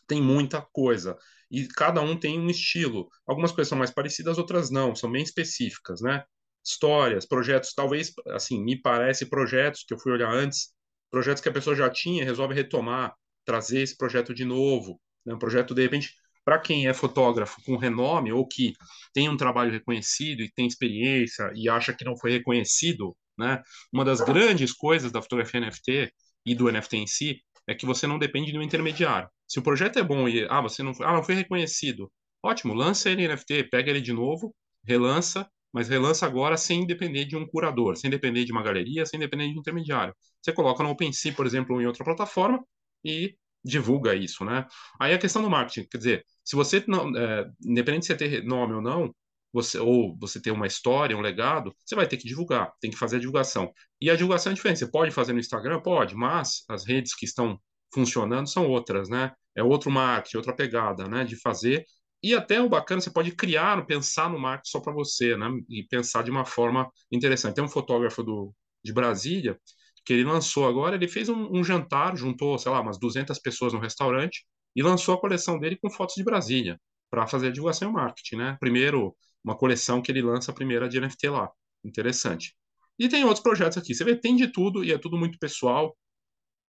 Tem 0.08 0.22
muita 0.22 0.62
coisa 0.62 1.18
e 1.52 1.68
cada 1.68 2.02
um 2.02 2.18
tem 2.18 2.40
um 2.40 2.50
estilo. 2.50 3.10
Algumas 3.28 3.52
coisas 3.52 3.70
são 3.70 3.78
mais 3.78 3.92
parecidas, 3.92 4.38
outras 4.38 4.70
não, 4.70 4.96
são 4.96 5.12
bem 5.12 5.24
específicas, 5.24 6.02
né? 6.02 6.24
Histórias, 6.66 7.26
projetos, 7.26 7.74
talvez, 7.74 8.12
assim, 8.30 8.64
me 8.64 8.82
parece 8.82 9.28
projetos 9.28 9.84
que 9.88 9.94
eu 9.94 10.00
fui 10.00 10.12
olhar 10.12 10.32
antes, 10.32 10.74
projetos 11.12 11.42
que 11.42 11.50
a 11.50 11.54
pessoa 11.54 11.76
já 11.76 11.90
tinha, 11.90 12.26
resolve 12.26 12.56
retomar, 12.56 13.14
trazer 13.46 13.82
esse 13.82 13.96
projeto 13.96 14.34
de 14.34 14.44
novo, 14.44 15.00
né? 15.26 15.34
Um 15.34 15.40
projeto, 15.40 15.76
de 15.76 15.82
repente, 15.84 16.14
para 16.44 16.60
quem 16.60 16.88
é 16.88 16.94
fotógrafo 16.94 17.62
com 17.64 17.78
renome 17.78 18.32
ou 18.32 18.48
que 18.48 18.74
tem 19.14 19.30
um 19.30 19.38
trabalho 19.38 19.72
reconhecido 19.72 20.42
e 20.42 20.52
tem 20.52 20.68
experiência 20.68 21.52
e 21.56 21.70
acha 21.70 21.94
que 21.94 22.06
não 22.06 22.18
foi 22.18 22.32
reconhecido, 22.32 23.16
né? 23.38 23.62
Uma 23.92 24.06
das 24.06 24.22
grandes 24.22 24.74
coisas 24.74 25.12
da 25.12 25.22
fotografia 25.22 25.60
NFT 25.60 26.12
e 26.46 26.56
do 26.56 26.72
NFT 26.72 26.98
em 26.98 27.08
si 27.08 27.42
é 27.68 27.74
que 27.74 27.86
você 27.86 28.06
não 28.06 28.20
depende 28.20 28.52
de 28.52 28.58
um 28.58 28.62
intermediário. 28.62 29.30
Se 29.48 29.60
o 29.60 29.62
projeto 29.64 29.98
é 29.98 30.04
bom 30.04 30.28
e 30.30 30.46
ah, 30.50 30.62
você 30.62 30.84
não, 30.84 30.92
ah, 31.02 31.14
não 31.14 31.24
foi 31.24 31.36
reconhecido, 31.36 32.12
ótimo, 32.44 32.74
lança 32.74 33.10
ele 33.10 33.24
em 33.24 33.28
NFT, 33.28 33.66
pega 33.66 33.90
ele 33.90 34.02
de 34.02 34.14
novo, 34.14 34.56
relança, 34.84 35.50
mas 35.76 35.90
relança 35.90 36.26
agora 36.26 36.56
sem 36.56 36.88
depender 36.88 37.26
de 37.26 37.36
um 37.36 37.46
curador, 37.46 37.98
sem 37.98 38.10
depender 38.10 38.46
de 38.46 38.54
uma 38.54 38.64
galeria, 38.64 39.06
sem 39.06 39.20
depender 39.20 39.50
de 39.50 39.58
um 39.58 39.60
intermediário. 39.60 40.16
Você 40.42 40.54
coloca 40.54 40.82
no 40.82 40.90
OpenSea, 40.92 41.34
por 41.34 41.46
exemplo, 41.46 41.76
ou 41.76 41.82
em 41.82 41.86
outra 41.86 42.06
plataforma 42.06 42.64
e 43.04 43.36
divulga 43.64 44.16
isso, 44.16 44.46
né? 44.46 44.66
Aí 45.00 45.14
a 45.14 45.18
questão 45.18 45.42
do 45.42 45.50
marketing, 45.50 45.86
quer 45.90 45.98
dizer, 45.98 46.26
se 46.46 46.56
você 46.56 46.82
não, 46.88 47.16
é, 47.18 47.46
independente 47.66 48.04
de 48.04 48.08
você 48.08 48.16
ter 48.16 48.44
nome 48.46 48.74
ou 48.74 48.82
não, 48.82 49.14
você, 49.52 49.78
ou 49.78 50.18
você 50.18 50.42
ter 50.42 50.52
uma 50.52 50.66
história, 50.68 51.18
um 51.18 51.22
legado, 51.22 51.76
você 51.84 51.94
vai 51.96 52.08
ter 52.08 52.16
que 52.18 52.28
divulgar, 52.28 52.72
tem 52.80 52.90
que 52.92 52.98
fazer 52.98 53.18
a 53.18 53.20
divulgação. 53.20 53.70
E 54.02 54.10
a 54.10 54.16
divulgação 54.16 54.54
é 54.54 54.56
diferente. 54.56 54.80
Você 54.80 54.90
pode 54.90 55.12
fazer 55.12 55.34
no 55.34 55.40
Instagram? 55.40 55.82
Pode, 55.82 56.16
mas 56.16 56.64
as 56.70 56.86
redes 56.86 57.14
que 57.14 57.26
estão 57.26 57.60
funcionando 57.94 58.48
são 58.50 58.68
outras, 58.70 59.10
né? 59.10 59.32
É 59.56 59.64
outro 59.64 59.92
marketing, 59.92 60.38
outra 60.38 60.56
pegada, 60.56 61.08
né? 61.10 61.26
De 61.26 61.36
fazer. 61.36 61.86
E 62.24 62.34
até 62.34 62.62
o 62.62 62.70
bacana, 62.70 63.02
você 63.02 63.12
pode 63.12 63.32
criar, 63.32 63.86
pensar 63.86 64.30
no 64.30 64.40
marketing 64.40 64.72
só 64.72 64.80
para 64.80 64.94
você, 64.94 65.38
né? 65.38 65.48
E 65.70 65.84
pensar 65.84 66.24
de 66.24 66.32
uma 66.32 66.46
forma 66.46 66.90
interessante. 67.12 67.56
Tem 67.56 67.64
um 67.64 67.70
fotógrafo 67.70 68.24
do, 68.24 68.54
de 68.84 68.94
Brasília 68.94 69.60
que 70.06 70.14
ele 70.14 70.24
lançou 70.24 70.68
agora, 70.68 70.96
ele 70.96 71.08
fez 71.08 71.30
um, 71.30 71.50
um, 71.52 71.64
jantar, 71.64 72.16
juntou, 72.16 72.58
sei 72.60 72.72
lá, 72.72 72.80
umas 72.80 73.00
200 73.00 73.40
pessoas 73.40 73.74
no 73.74 73.80
restaurante 73.80 74.46
e 74.76 74.84
lançou 74.84 75.16
a 75.16 75.20
coleção 75.20 75.60
dele 75.60 75.78
com 75.82 75.90
fotos 75.90 76.16
de 76.16 76.24
Brasília 76.24 76.80
para 77.10 77.26
fazer 77.26 77.48
a 77.48 77.52
divulgação 77.52 77.90
e 77.90 77.94
marketing, 77.94 78.36
né? 78.36 78.58
Primeiro, 78.60 79.16
uma 79.44 79.58
coleção 79.58 80.02
que 80.02 80.12
ele 80.12 80.22
lança 80.22 80.52
a 80.52 80.54
primeira 80.56 80.88
de 80.88 81.00
NFT 81.00 81.30
lá. 81.30 81.50
Interessante. 81.84 82.56
E 83.00 83.10
tem 83.10 83.24
outros 83.24 83.42
projetos 83.42 83.78
aqui. 83.78 83.94
Você 83.96 84.04
vê, 84.04 84.16
tem 84.16 84.36
de 84.36 84.48
tudo 84.48 84.84
e 84.84 84.92
é 84.92 84.98
tudo 84.98 85.18
muito 85.18 85.40
pessoal, 85.40 85.98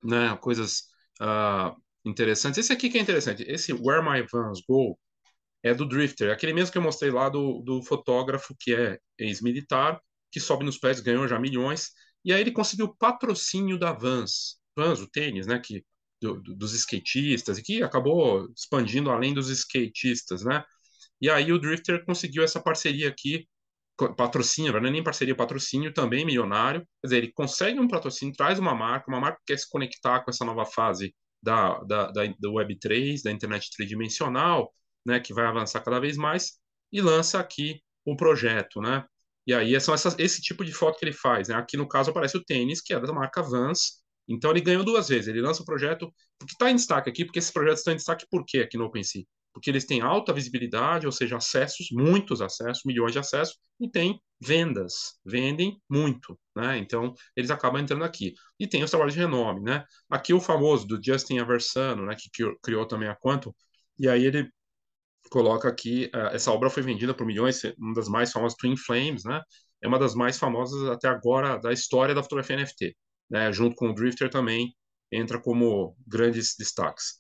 né? 0.03 0.37
Coisas 0.41 0.85
uh, 1.21 1.77
interessantes. 2.05 2.59
Esse 2.59 2.73
aqui 2.73 2.89
que 2.89 2.99
é 2.99 3.01
interessante. 3.01 3.45
Esse 3.47 3.73
Where 3.73 4.03
My 4.03 4.27
Vans 4.31 4.61
Go 4.69 4.99
é 5.67 5.75
do 5.75 5.87
Drifter, 5.87 6.33
aquele 6.33 6.53
mesmo 6.53 6.73
que 6.73 6.79
eu 6.79 6.83
mostrei 6.83 7.11
lá 7.11 7.29
do, 7.29 7.61
do 7.63 7.83
fotógrafo 7.83 8.55
que 8.59 8.75
é 8.75 8.99
ex-militar, 9.19 10.01
que 10.31 10.41
sobe 10.41 10.65
nos 10.65 10.79
pés, 10.79 11.01
ganhou 11.01 11.27
já 11.27 11.39
milhões 11.39 11.91
e 12.27 12.33
aí 12.33 12.41
ele 12.41 12.51
conseguiu 12.51 12.93
patrocínio 12.97 13.79
da 13.79 13.93
Vans, 13.93 14.59
Vans, 14.77 15.01
o 15.01 15.09
tênis, 15.09 15.47
né, 15.47 15.61
que, 15.61 15.85
do, 16.21 16.41
do, 16.43 16.57
dos 16.57 16.75
skatistas, 16.75 17.57
e 17.57 17.63
que 17.63 17.83
acabou 17.85 18.49
expandindo 18.53 19.11
além 19.11 19.33
dos 19.33 19.49
skatistas, 19.49 20.43
né? 20.45 20.65
E 21.21 21.31
aí 21.31 21.53
o 21.53 21.59
Drifter 21.59 22.05
conseguiu 22.05 22.43
essa 22.43 22.61
parceria 22.61 23.09
aqui, 23.09 23.47
patrocínio, 24.17 24.73
não 24.73 24.89
é 24.89 24.91
nem 24.91 25.05
parceria, 25.05 25.37
patrocínio 25.37 25.93
também 25.95 26.27
milionário. 26.27 26.81
Quer 27.01 27.07
dizer, 27.07 27.17
ele 27.19 27.33
consegue 27.33 27.79
um 27.79 27.89
patrocínio, 27.89 28.35
traz 28.35 28.59
uma 28.59 28.75
marca, 28.75 29.09
uma 29.09 29.21
marca 29.21 29.39
que 29.39 29.53
quer 29.53 29.59
se 29.59 29.71
conectar 29.71 30.21
com 30.25 30.31
essa 30.31 30.45
nova 30.45 30.67
fase 30.67 31.15
da, 31.41 31.79
da, 31.85 32.11
da, 32.11 32.27
do 32.41 32.55
Web3, 32.55 33.23
da 33.23 33.31
internet 33.31 33.71
tridimensional, 33.71 34.73
né, 35.07 35.21
que 35.21 35.33
vai 35.33 35.47
avançar 35.47 35.81
cada 35.81 36.01
vez 36.01 36.17
mais, 36.17 36.59
e 36.93 37.01
lança 37.01 37.39
aqui 37.39 37.81
o 38.05 38.17
projeto, 38.17 38.81
né? 38.81 39.05
E 39.47 39.55
aí 39.55 39.81
são 39.81 39.95
essas, 39.95 40.19
esse 40.19 40.43
tipo 40.43 40.65
de 40.65 40.73
foto 40.73 40.99
que 40.99 41.05
ele 41.05 41.13
faz. 41.13 41.49
Né? 41.49 41.55
Aqui 41.55 41.77
no 41.77 41.89
caso 41.89 42.11
aparece 42.11 42.37
o 42.37 42.45
tênis, 42.45 42.81
que 42.81 42.93
é 42.93 43.01
da 43.01 43.13
marca 43.13 43.43
Vans. 43.43 44.03
Então 44.29 44.51
ele 44.51 44.61
ganhou 44.61 44.85
duas 44.85 45.09
vezes. 45.09 45.29
Ele 45.29 45.41
lança 45.41 45.63
o 45.63 45.65
projeto, 45.65 46.13
porque 46.39 46.53
está 46.55 46.71
em 46.71 46.77
destaque 46.77 47.09
aqui, 47.09 47.25
porque 47.25 47.39
esses 47.39 47.53
projetos 47.53 47.81
estão 47.81 47.93
em 47.93 47.97
destaque 47.97 48.27
por 48.29 48.45
quê 48.45 48.59
aqui 48.59 48.77
no 48.77 48.85
OpenSea? 48.87 49.25
Porque 49.53 49.71
eles 49.71 49.87
têm 49.87 50.01
alta 50.03 50.33
visibilidade, 50.33 51.07
ou 51.07 51.13
seja, 51.13 51.37
acessos, 51.37 51.89
muitos 51.93 52.43
acessos, 52.43 52.83
milhões 52.85 53.13
de 53.13 53.19
acessos, 53.21 53.57
e 53.81 53.89
tem 53.89 54.21
vendas, 54.41 55.19
vendem 55.25 55.81
muito, 55.89 56.39
né? 56.55 56.77
Então 56.79 57.15
eles 57.37 57.51
acabam 57.51 57.81
entrando 57.81 58.05
aqui. 58.05 58.35
E 58.59 58.67
tem 58.67 58.83
os 58.83 58.91
trabalhos 58.91 59.15
de 59.15 59.21
renome, 59.21 59.63
né? 59.63 59.85
Aqui 60.11 60.35
o 60.35 60.41
famoso 60.41 60.87
do 60.87 61.01
Justin 61.03 61.39
Aversano, 61.39 62.05
né, 62.05 62.17
que 62.19 62.29
criou 62.63 62.87
também 62.87 63.09
a 63.09 63.17
Quantum, 63.17 63.53
e 63.99 64.09
aí 64.09 64.27
ele 64.27 64.51
coloca 65.31 65.69
aqui, 65.69 66.11
uh, 66.15 66.35
essa 66.35 66.53
obra 66.53 66.71
foi 66.71 66.83
vendida 66.83 67.15
por 67.15 67.27
milhões, 67.27 67.63
uma 67.79 67.95
das 67.95 68.09
mais 68.09 68.33
famosas, 68.33 68.57
Twin 68.57 68.77
Flames, 68.77 69.25
né? 69.25 69.41
É 69.83 69.89
uma 69.89 69.99
das 69.99 70.15
mais 70.15 70.39
famosas 70.39 70.89
até 70.89 71.09
agora 71.09 71.59
da 71.59 71.73
história 71.73 72.15
da 72.15 72.23
fotografia 72.23 72.57
NFT, 72.57 72.97
né? 73.31 73.53
Junto 73.53 73.77
com 73.77 73.91
o 73.91 73.95
Drifter 73.95 74.31
também 74.31 74.75
entra 75.13 75.41
como 75.41 75.97
grandes 76.07 76.55
destaques. 76.59 77.15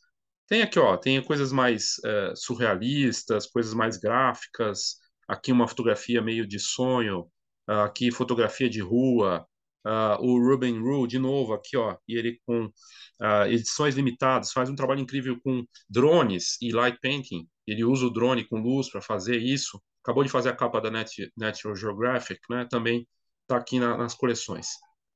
Tem 0.46 0.62
aqui, 0.62 0.78
ó, 0.78 0.96
tem 0.96 1.22
coisas 1.22 1.52
mais 1.52 1.96
uh, 2.04 2.36
surrealistas, 2.36 3.46
coisas 3.46 3.74
mais 3.74 3.96
gráficas, 3.96 4.96
aqui 5.28 5.50
uma 5.52 5.66
fotografia 5.68 6.22
meio 6.22 6.46
de 6.46 6.58
sonho, 6.58 7.22
uh, 7.68 7.82
aqui 7.84 8.10
fotografia 8.12 8.70
de 8.70 8.80
rua, 8.80 9.46
Uh, 9.86 10.18
o 10.20 10.40
Ruben 10.40 10.80
Rue, 10.80 11.06
de 11.06 11.16
novo, 11.16 11.52
aqui, 11.52 11.76
ó, 11.76 11.96
e 12.08 12.16
ele 12.16 12.40
com 12.44 12.64
uh, 12.64 13.46
edições 13.48 13.94
limitadas, 13.94 14.50
faz 14.50 14.68
um 14.68 14.74
trabalho 14.74 14.98
incrível 14.98 15.40
com 15.40 15.64
drones 15.88 16.60
e 16.60 16.72
light 16.72 16.98
painting. 17.00 17.48
Ele 17.64 17.84
usa 17.84 18.06
o 18.06 18.10
drone 18.10 18.44
com 18.44 18.58
luz 18.58 18.90
para 18.90 19.00
fazer 19.00 19.36
isso. 19.36 19.80
Acabou 20.02 20.24
de 20.24 20.30
fazer 20.30 20.48
a 20.48 20.56
capa 20.56 20.80
da 20.80 20.90
Net, 20.90 21.30
Natural 21.36 21.76
Geographic, 21.76 22.40
né? 22.50 22.66
Também 22.68 23.06
está 23.42 23.56
aqui 23.56 23.78
na, 23.78 23.96
nas 23.96 24.12
coleções. 24.12 24.70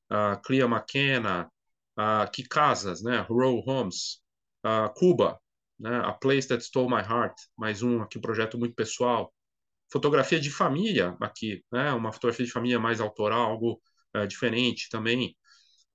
Uh, 0.08 0.40
Clea 0.44 0.66
McKenna, 0.66 1.50
uh, 1.98 2.48
Casas, 2.48 3.02
né? 3.02 3.26
Row 3.28 3.64
Homes, 3.66 4.20
uh, 4.64 4.92
Cuba, 4.94 5.40
né? 5.80 6.00
A 6.04 6.12
Place 6.12 6.46
That 6.46 6.62
Stole 6.62 6.88
My 6.88 7.02
Heart, 7.02 7.34
mais 7.56 7.82
um 7.82 8.02
aqui, 8.02 8.18
um 8.18 8.22
projeto 8.22 8.56
muito 8.56 8.76
pessoal. 8.76 9.32
Fotografia 9.92 10.38
de 10.38 10.50
família 10.50 11.16
aqui, 11.20 11.64
né? 11.72 11.92
Uma 11.92 12.12
fotografia 12.12 12.46
de 12.46 12.52
família 12.52 12.78
mais 12.78 13.00
autoral, 13.00 13.50
algo 13.50 13.80
é, 14.14 14.26
diferente 14.26 14.88
também. 14.90 15.36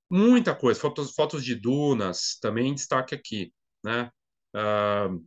Muita 0.10 0.56
coisa, 0.56 0.80
fotos, 0.80 1.14
fotos 1.14 1.44
de 1.44 1.56
dunas, 1.56 2.38
também 2.42 2.74
destaque 2.74 3.16
aqui, 3.16 3.52
né? 3.84 4.12
Uh, 4.56 5.26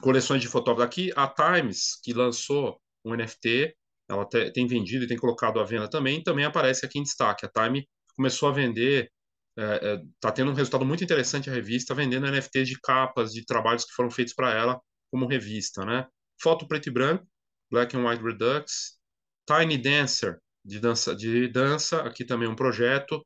coleções 0.00 0.40
de 0.40 0.48
fotógrafos 0.48 0.92
aqui, 0.92 1.12
a 1.14 1.28
Times, 1.28 2.00
que 2.02 2.12
lançou 2.12 2.80
um 3.04 3.14
NFT, 3.14 3.76
ela 4.08 4.24
te, 4.24 4.50
tem 4.52 4.66
vendido 4.66 5.04
e 5.04 5.08
tem 5.08 5.16
colocado 5.16 5.60
à 5.60 5.64
venda 5.64 5.88
também, 5.88 6.22
também 6.22 6.44
aparece 6.44 6.86
aqui 6.86 6.98
em 6.98 7.02
destaque. 7.02 7.46
A 7.46 7.50
Time 7.50 7.86
começou 8.16 8.48
a 8.48 8.52
vender, 8.52 9.10
está 9.56 9.86
é, 9.86 9.94
é, 9.94 10.02
tá 10.20 10.32
tendo 10.32 10.50
um 10.50 10.54
resultado 10.54 10.84
muito 10.84 11.04
interessante 11.04 11.50
a 11.50 11.52
revista, 11.52 11.94
vendendo 11.94 12.26
NFTs 12.26 12.68
de 12.68 12.80
capas, 12.80 13.32
de 13.32 13.44
trabalhos 13.44 13.84
que 13.84 13.92
foram 13.92 14.10
feitos 14.10 14.34
para 14.34 14.52
ela 14.52 14.80
como 15.10 15.26
revista, 15.26 15.84
né? 15.84 16.06
Foto 16.40 16.66
preto 16.66 16.88
e 16.88 16.92
branco, 16.92 17.26
Black 17.70 17.96
and 17.96 18.08
White 18.08 18.22
Redux, 18.22 18.98
Tiny 19.46 19.76
Dancer, 19.78 20.40
de 20.68 20.78
dança, 20.78 21.16
de 21.16 21.48
dança, 21.48 22.02
aqui 22.02 22.24
também 22.24 22.46
um 22.46 22.54
projeto. 22.54 23.24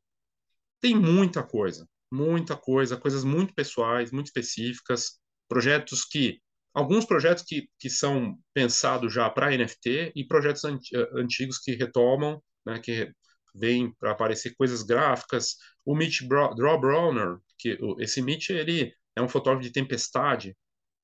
Tem 0.79 0.95
muita 0.95 1.43
coisa, 1.43 1.87
muita 2.11 2.55
coisa, 2.55 2.97
coisas 2.97 3.23
muito 3.23 3.53
pessoais, 3.53 4.11
muito 4.11 4.27
específicas, 4.27 5.19
projetos 5.49 6.05
que 6.05 6.41
alguns 6.73 7.05
projetos 7.05 7.43
que, 7.43 7.67
que 7.77 7.89
são 7.89 8.37
pensados 8.53 9.13
já 9.13 9.29
para 9.29 9.55
NFT 9.55 10.13
e 10.15 10.25
projetos 10.25 10.63
antigos 11.15 11.59
que 11.59 11.75
retomam, 11.75 12.41
né, 12.65 12.79
que 12.79 13.11
vêm 13.53 13.93
para 13.99 14.11
aparecer 14.11 14.55
coisas 14.55 14.81
gráficas. 14.81 15.57
O 15.85 15.95
Mitch 15.95 16.21
Draw 16.21 16.79
Browner, 16.79 17.37
que 17.59 17.77
esse 17.99 18.21
Mitch 18.21 18.49
ele 18.49 18.93
é 19.15 19.21
um 19.21 19.29
fotógrafo 19.29 19.67
de 19.67 19.71
tempestade 19.71 20.55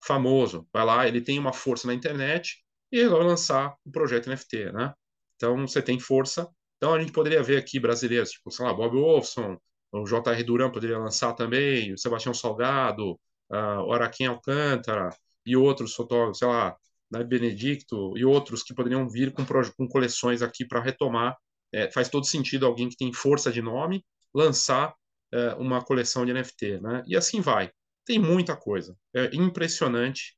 famoso. 0.04 0.68
Vai 0.74 0.86
lá, 0.86 1.08
ele 1.08 1.22
tem 1.22 1.38
uma 1.38 1.54
força 1.54 1.86
na 1.86 1.94
internet 1.94 2.64
e 2.92 3.06
vai 3.08 3.24
lançar 3.24 3.76
o 3.86 3.92
projeto 3.92 4.30
NFT, 4.30 4.72
né? 4.72 4.94
Então 5.40 5.66
você 5.66 5.82
tem 5.82 5.98
força. 5.98 6.50
Então 6.76 6.94
a 6.94 7.00
gente 7.00 7.14
poderia 7.14 7.42
ver 7.42 7.58
aqui 7.58 7.80
brasileiros, 7.80 8.32
tipo, 8.32 8.52
sei 8.52 8.66
lá, 8.66 8.74
Bob 8.74 8.96
Wolfson, 8.96 9.58
o 9.92 10.06
J.R. 10.06 10.44
Duran 10.44 10.70
poderia 10.70 11.00
lançar 11.00 11.34
também, 11.34 11.94
o 11.94 11.98
Sebastião 11.98 12.34
Salgado, 12.34 13.14
uh, 13.50 13.82
o 13.88 13.94
Araquém 13.94 14.28
Alcântara 14.28 15.10
e 15.46 15.56
outros 15.56 15.96
fotógrafos, 15.96 16.40
sei 16.40 16.48
lá, 16.48 16.76
né, 17.12 17.24
Benedicto 17.24 18.18
e 18.18 18.26
outros 18.26 18.62
que 18.64 18.74
poderiam 18.74 19.10
vir 19.10 19.34
com, 19.34 19.46
com 19.46 19.88
coleções 19.88 20.42
aqui 20.42 20.66
para 20.66 20.82
retomar. 20.82 21.38
É, 21.72 21.90
faz 21.92 22.10
todo 22.10 22.26
sentido 22.26 22.66
alguém 22.66 22.90
que 22.90 22.98
tem 22.98 23.14
força 23.14 23.52
de 23.52 23.62
nome 23.62 24.04
lançar 24.34 24.94
é, 25.32 25.54
uma 25.56 25.84
coleção 25.84 26.26
de 26.26 26.34
NFT, 26.34 26.82
né? 26.82 27.04
E 27.08 27.16
assim 27.16 27.42
vai. 27.42 27.72
Tem 28.06 28.20
muita 28.20 28.56
coisa. 28.56 28.96
É 29.16 29.36
impressionante 29.36 30.36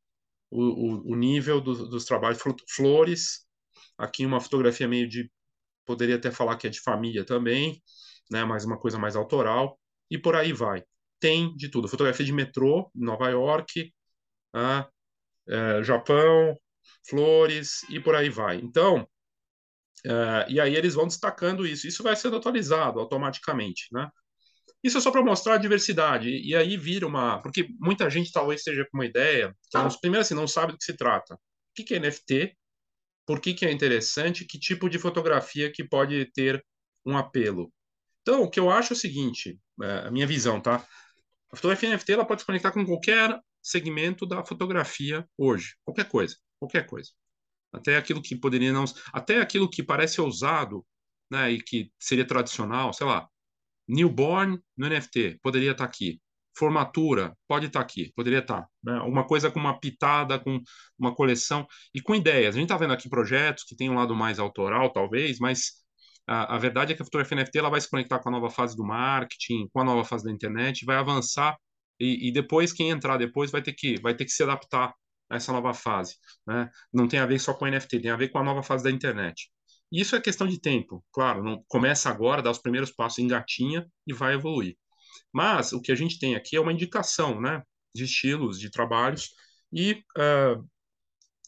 o, 0.50 0.62
o, 0.62 1.12
o 1.13 1.15
nível 1.15 1.62
do, 1.62 1.88
dos 1.88 2.05
trabalhos. 2.05 2.41
Flores, 2.70 3.46
Aqui 4.01 4.25
uma 4.25 4.41
fotografia 4.41 4.88
meio 4.88 5.08
de, 5.08 5.31
poderia 5.86 6.15
até 6.15 6.31
falar 6.31 6.58
que 6.58 6.67
é 6.67 6.70
de 6.70 6.81
família 6.81 7.24
também, 7.25 7.81
né? 8.31 8.43
Mas 8.46 8.65
uma 8.65 8.79
coisa 8.79 8.98
mais 8.98 9.15
autoral 9.15 9.79
e 10.10 10.17
por 10.17 10.36
aí 10.36 10.51
vai. 10.53 10.84
Tem 11.20 11.55
de 11.55 11.70
tudo. 11.70 11.88
Fotografia 11.88 12.25
de 12.25 12.34
metrô, 12.34 12.89
Nova 12.96 13.29
York, 13.29 13.93
ah, 14.53 14.89
é, 15.48 15.84
Japão, 15.84 16.58
flores 17.08 17.84
e 17.89 18.00
por 18.00 18.15
aí 18.15 18.29
vai. 18.29 18.58
Então, 18.58 19.08
é, 20.05 20.46
e 20.50 20.60
aí 20.60 20.75
eles 20.75 20.96
vão 20.96 21.08
destacando 21.08 21.65
isso. 21.65 21.88
Isso 21.88 22.03
vai 22.03 22.15
sendo 22.15 22.38
atualizado 22.38 23.00
automaticamente, 23.00 23.88
né? 23.91 24.10
Isso 24.84 24.98
é 24.98 25.01
só 25.01 25.12
para 25.12 25.24
mostrar 25.24 25.55
a 25.55 25.58
diversidade. 25.58 26.29
E 26.29 26.55
aí 26.55 26.75
vira 26.75 27.05
uma. 27.05 27.39
Porque 27.41 27.67
muita 27.79 28.10
gente 28.10 28.31
talvez 28.31 28.62
esteja 28.62 28.84
com 28.91 28.98
uma 28.98 29.05
ideia, 29.05 29.55
que 29.70 29.77
não, 29.77 29.89
primeiro 30.00 30.22
assim, 30.22 30.34
não 30.34 30.48
sabe 30.48 30.72
do 30.72 30.77
que 30.77 30.86
se 30.86 30.96
trata. 30.98 31.36
O 31.36 31.39
que 31.86 31.93
é 31.93 32.00
NFT? 32.00 32.58
Por 33.31 33.39
que, 33.39 33.53
que 33.53 33.65
é 33.65 33.71
interessante, 33.71 34.43
que 34.43 34.59
tipo 34.59 34.89
de 34.89 35.00
fotografia 35.00 35.71
que 35.71 35.85
pode 35.85 36.25
ter 36.33 36.61
um 37.05 37.15
apelo. 37.15 37.71
Então, 38.21 38.41
o 38.41 38.50
que 38.50 38.59
eu 38.59 38.69
acho 38.69 38.91
é 38.91 38.95
o 38.95 39.00
seguinte, 39.00 39.57
é, 39.81 40.07
a 40.07 40.11
minha 40.11 40.27
visão, 40.27 40.59
tá? 40.59 40.85
A 41.50 41.55
fotografia 41.55 41.95
NFT 41.95 42.11
ela 42.11 42.25
pode 42.25 42.41
se 42.41 42.45
conectar 42.45 42.73
com 42.73 42.85
qualquer 42.85 43.39
segmento 43.63 44.25
da 44.25 44.43
fotografia 44.43 45.25
hoje, 45.38 45.77
qualquer 45.85 46.09
coisa, 46.09 46.35
qualquer 46.59 46.85
coisa. 46.85 47.11
Até 47.71 47.95
aquilo 47.95 48.21
que 48.21 48.35
poderia 48.35 48.73
não, 48.73 48.83
até 49.13 49.39
aquilo 49.39 49.69
que 49.69 49.81
parece 49.81 50.19
ousado, 50.19 50.85
né, 51.31 51.53
e 51.53 51.61
que 51.61 51.89
seria 51.97 52.27
tradicional, 52.27 52.91
sei 52.91 53.07
lá, 53.07 53.29
newborn 53.88 54.61
no 54.75 54.89
NFT, 54.89 55.39
poderia 55.41 55.71
estar 55.71 55.85
aqui. 55.85 56.19
Formatura, 56.58 57.36
pode 57.48 57.67
estar 57.67 57.79
aqui, 57.79 58.12
poderia 58.15 58.39
estar. 58.39 58.65
Né? 58.84 59.00
Uma 59.01 59.25
coisa 59.25 59.50
com 59.51 59.60
uma 59.60 59.79
pitada, 59.79 60.39
com 60.39 60.60
uma 61.00 61.15
coleção 61.15 61.65
e 61.93 62.01
com 62.01 62.15
ideias. 62.15 62.55
A 62.55 62.60
gente 62.60 62.67
está 62.67 62.77
vendo 62.77 62.93
aqui 62.93 63.10
projetos 63.10 63.63
que 63.63 63.75
têm 63.75 63.89
um 63.89 63.96
lado 63.96 64.15
mais 64.15 64.39
autoral, 64.39 64.91
talvez, 64.91 65.39
mas 65.39 65.81
a, 66.27 66.55
a, 66.55 66.58
verdade 66.58 66.93
é 66.93 66.96
que 66.96 67.01
a 67.01 67.05
fotografia 67.05 67.38
NFT 67.38 67.60
ela 67.60 67.70
vai 67.70 67.81
se 67.81 67.89
conectar 67.89 68.20
com 68.20 68.29
a 68.29 68.31
nova 68.31 68.50
fase 68.50 68.75
do 68.75 68.84
marketing, 68.84 69.67
com 69.74 69.81
a 69.81 69.84
nova 69.84 70.03
fase 70.03 70.25
da 70.25 70.31
internet, 70.31 70.86
vai 70.86 70.98
avançar 70.98 71.58
e, 72.00 72.29
e 72.29 72.31
depois 72.31 72.74
quem 72.74 72.89
entrar 72.89 73.17
depois 73.17 73.51
vai 73.51 73.62
ter 73.62 73.74
que 73.74 74.00
vai 74.01 74.15
ter 74.15 74.25
que 74.25 74.31
se 74.31 74.43
adaptar 74.43 74.93
a 75.29 75.36
essa 75.36 75.51
nova 75.51 75.74
fase. 75.74 76.15
Né? 76.48 76.70
Não 76.93 77.08
tem 77.08 77.20
a 77.20 77.25
ver 77.25 77.39
só 77.39 77.53
com 77.53 77.65
NFT, 77.67 78.01
tem 78.01 78.12
a 78.12 78.15
ver 78.17 78.29
com 78.29 78.39
a 78.39 78.43
nova 78.43 78.63
fase 78.63 78.84
da 78.84 78.91
internet. 78.91 79.50
Isso 79.91 80.15
é 80.15 80.22
questão 80.22 80.48
de 80.48 80.60
tempo, 80.60 81.03
claro. 81.12 81.43
Não 81.43 81.63
começa 81.67 82.10
agora, 82.10 82.41
dá 82.41 82.50
os 82.50 82.60
primeiros 82.60 82.91
passos, 82.91 83.20
engatinha 83.20 83.86
e 84.08 84.13
vai 84.13 84.34
evoluir. 84.36 84.77
Mas 85.33 85.73
o 85.73 85.81
que 85.81 85.91
a 85.91 85.95
gente 85.95 86.19
tem 86.19 86.35
aqui 86.35 86.55
é 86.55 86.61
uma 86.61 86.73
indicação 86.73 87.39
né, 87.39 87.63
de 87.93 88.03
estilos, 88.03 88.59
de 88.59 88.69
trabalhos, 88.69 89.29
e 89.71 90.03
uh, 90.17 90.67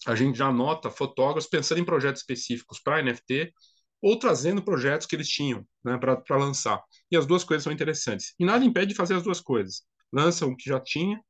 a 0.06 0.16
gente 0.16 0.38
já 0.38 0.52
nota 0.52 0.90
fotógrafos 0.90 1.50
pensando 1.50 1.80
em 1.80 1.86
projetos 1.86 2.22
específicos 2.22 2.80
para 2.80 3.02
NFT 3.02 3.54
ou 4.02 4.20
trazendo 4.20 4.62
projetos 4.62 5.08
que 5.08 5.16
eles 5.16 5.30
tinham 5.30 5.66
né, 5.84 5.98
para 5.98 6.38
lançar. 6.38 6.84
E 7.10 7.16
as 7.16 7.26
duas 7.26 7.44
coisas 7.44 7.64
são 7.64 7.72
interessantes. 7.72 8.34
E 8.38 8.44
nada 8.44 8.66
impede 8.66 8.88
de 8.88 8.96
fazer 8.96 9.16
as 9.16 9.24
duas 9.24 9.40
coisas. 9.40 9.84
Lança 10.12 10.46
o 10.46 10.56
que 10.56 10.70
já 10.70 10.80
tinha, 10.80 11.22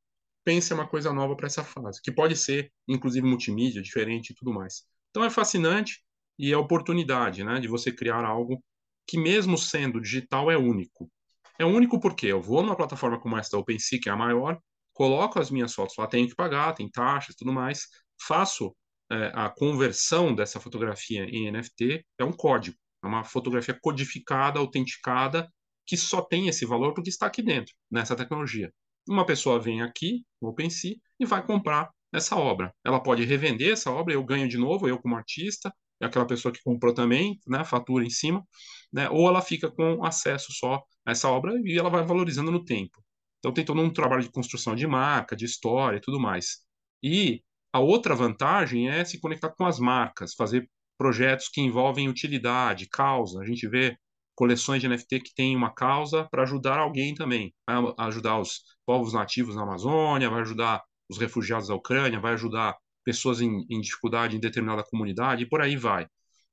pensa 0.44 0.74
uma 0.74 0.88
coisa 0.88 1.14
nova 1.14 1.36
para 1.36 1.46
essa 1.46 1.64
fase, 1.64 2.02
que 2.02 2.12
pode 2.12 2.36
ser, 2.36 2.72
inclusive, 2.88 3.26
multimídia, 3.26 3.82
diferente 3.82 4.32
e 4.32 4.36
tudo 4.36 4.52
mais. 4.52 4.84
Então 5.12 5.24
é 5.24 5.30
fascinante 5.30 6.04
e 6.38 6.52
é 6.52 6.58
oportunidade 6.58 7.44
né, 7.44 7.60
de 7.60 7.68
você 7.68 7.92
criar 7.92 8.26
algo 8.26 8.64
que, 9.08 9.20
mesmo 9.20 9.56
sendo 9.56 10.02
digital, 10.02 10.50
é 10.50 10.58
único. 10.58 11.12
É 11.60 11.66
único 11.66 12.00
porque 12.00 12.28
eu 12.28 12.42
vou 12.42 12.62
numa 12.62 12.76
plataforma 12.76 13.20
como 13.20 13.38
essa 13.38 13.52
da 13.52 13.60
OpenSea, 13.60 14.00
que 14.02 14.10
é 14.10 14.12
a 14.12 14.16
maior, 14.16 14.60
coloco 14.94 15.40
as 15.40 15.52
minhas 15.52 15.74
fotos 15.74 15.96
lá, 15.98 16.08
tenho 16.08 16.28
que 16.28 16.36
pagar, 16.36 16.74
tem 16.74 16.90
taxas 16.90 17.36
tudo 17.36 17.52
mais, 17.52 17.88
faço 18.28 18.76
é, 19.12 19.32
a 19.34 19.50
conversão 19.50 20.34
dessa 20.34 20.60
fotografia 20.60 21.26
em 21.26 21.52
NFT, 21.52 22.06
é 22.18 22.24
um 22.24 22.32
código, 22.32 22.78
é 23.04 23.08
uma 23.08 23.24
fotografia 23.24 23.78
codificada, 23.82 24.60
autenticada, 24.60 25.52
que 25.86 25.98
só 25.98 26.22
tem 26.22 26.48
esse 26.48 26.66
valor 26.66 26.94
porque 26.94 27.10
está 27.10 27.28
aqui 27.28 27.42
dentro, 27.42 27.74
nessa 27.92 28.16
tecnologia. 28.16 28.72
Uma 29.08 29.26
pessoa 29.26 29.60
vem 29.60 29.82
aqui, 29.82 30.24
no 30.42 30.50
OpenSea, 30.50 30.96
e 31.20 31.26
vai 31.26 31.46
comprar 31.46 31.92
essa 32.14 32.36
obra. 32.38 32.74
Ela 32.86 33.02
pode 33.02 33.26
revender 33.26 33.74
essa 33.74 33.92
obra, 33.92 34.14
eu 34.14 34.24
ganho 34.24 34.48
de 34.48 34.58
novo, 34.58 34.88
eu 34.88 35.00
como 35.00 35.16
artista, 35.16 35.74
aquela 36.04 36.26
pessoa 36.26 36.52
que 36.52 36.62
comprou 36.64 36.94
também, 36.94 37.40
né, 37.48 37.64
fatura 37.64 38.06
em 38.06 38.10
cima, 38.10 38.46
né, 38.92 39.10
ou 39.10 39.28
ela 39.28 39.42
fica 39.42 39.70
com 39.72 40.04
acesso 40.06 40.52
só 40.52 40.82
a 41.06 41.12
essa 41.12 41.30
obra 41.30 41.54
e 41.64 41.78
ela 41.78 41.90
vai 41.90 42.06
valorizando 42.06 42.52
no 42.52 42.64
tempo. 42.64 43.04
Então 43.40 43.54
tem 43.54 43.66
todo 43.66 43.82
um 43.82 43.92
trabalho 43.92 44.24
de 44.24 44.32
construção 44.32 44.76
de 44.76 44.88
marca, 44.88 45.36
de 45.36 45.46
história 45.46 45.98
e 45.98 46.02
tudo 46.02 46.20
mais. 46.20 46.60
E 47.04 47.42
a 47.74 47.80
outra 47.80 48.16
vantagem 48.16 48.90
é 48.90 49.04
se 49.04 49.20
conectar 49.20 49.50
com 49.50 49.66
as 49.66 49.80
marcas, 49.80 50.34
fazer 50.34 50.70
projetos 50.98 51.50
que 51.50 51.60
envolvem 51.60 52.08
utilidade, 52.08 52.88
causa. 52.88 53.42
A 53.42 53.46
gente 53.46 53.68
vê 53.68 53.98
coleções 54.36 54.82
de 54.82 54.88
NFT 54.88 55.20
que 55.20 55.34
têm 55.36 55.56
uma 55.56 55.74
causa 55.74 56.28
para 56.30 56.44
ajudar 56.44 56.80
alguém 56.80 57.14
também. 57.14 57.54
Vai 57.68 57.78
ajudar 57.98 58.40
os 58.40 58.62
povos 58.86 59.14
nativos 59.14 59.56
na 59.56 59.64
Amazônia, 59.64 60.30
vai 60.30 60.42
ajudar 60.42 60.82
os 61.10 61.18
refugiados 61.18 61.68
da 61.68 61.76
Ucrânia, 61.76 62.20
vai 62.20 62.34
ajudar 62.34 62.76
pessoas 63.04 63.42
em, 63.42 63.66
em 63.70 63.82
dificuldade 63.82 64.36
em 64.36 64.40
determinada 64.40 64.84
comunidade 64.84 65.44
e 65.44 65.50
por 65.50 65.62
aí 65.62 65.76
vai. 65.76 66.08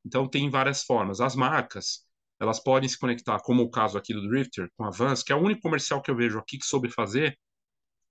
Então 0.05 0.29
tem 0.29 0.49
várias 0.51 0.83
formas. 0.83 1.21
As 1.21 1.35
marcas, 1.35 2.07
elas 2.41 2.63
podem 2.63 2.89
se 2.89 2.99
conectar, 2.99 3.39
como 3.41 3.63
o 3.63 3.71
caso 3.71 3.99
aqui 3.99 4.15
do 4.15 4.29
Drifter 4.29 4.69
com 4.77 4.85
a 4.85 4.91
Vans, 4.91 5.23
que 5.23 5.33
é 5.33 5.37
o 5.37 5.41
único 5.43 5.61
comercial 5.63 6.03
que 6.03 6.11
eu 6.11 6.17
vejo 6.17 6.39
aqui 6.39 6.59
que 6.59 6.67
soube 6.67 6.91
fazer, 6.91 7.39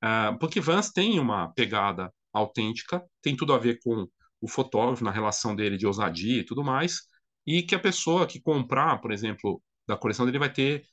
uh, 0.03 0.37
porque 0.39 0.61
Vans 0.61 0.91
tem 0.91 1.19
uma 1.19 1.51
pegada 1.53 2.13
autêntica, 2.33 3.03
tem 3.21 3.35
tudo 3.35 3.53
a 3.53 3.57
ver 3.57 3.79
com 3.83 4.07
o 4.41 4.47
fotógrafo, 4.47 5.03
na 5.03 5.11
relação 5.11 5.55
dele 5.55 5.77
de 5.77 5.85
ousadia 5.85 6.41
e 6.41 6.45
tudo 6.45 6.63
mais, 6.63 7.01
e 7.45 7.63
que 7.63 7.75
a 7.75 7.79
pessoa 7.79 8.27
que 8.27 8.39
comprar, 8.41 8.99
por 9.01 9.11
exemplo, 9.11 9.61
da 9.87 9.97
coleção 9.97 10.25
dele 10.25 10.39
vai 10.39 10.51
ter 10.51 10.85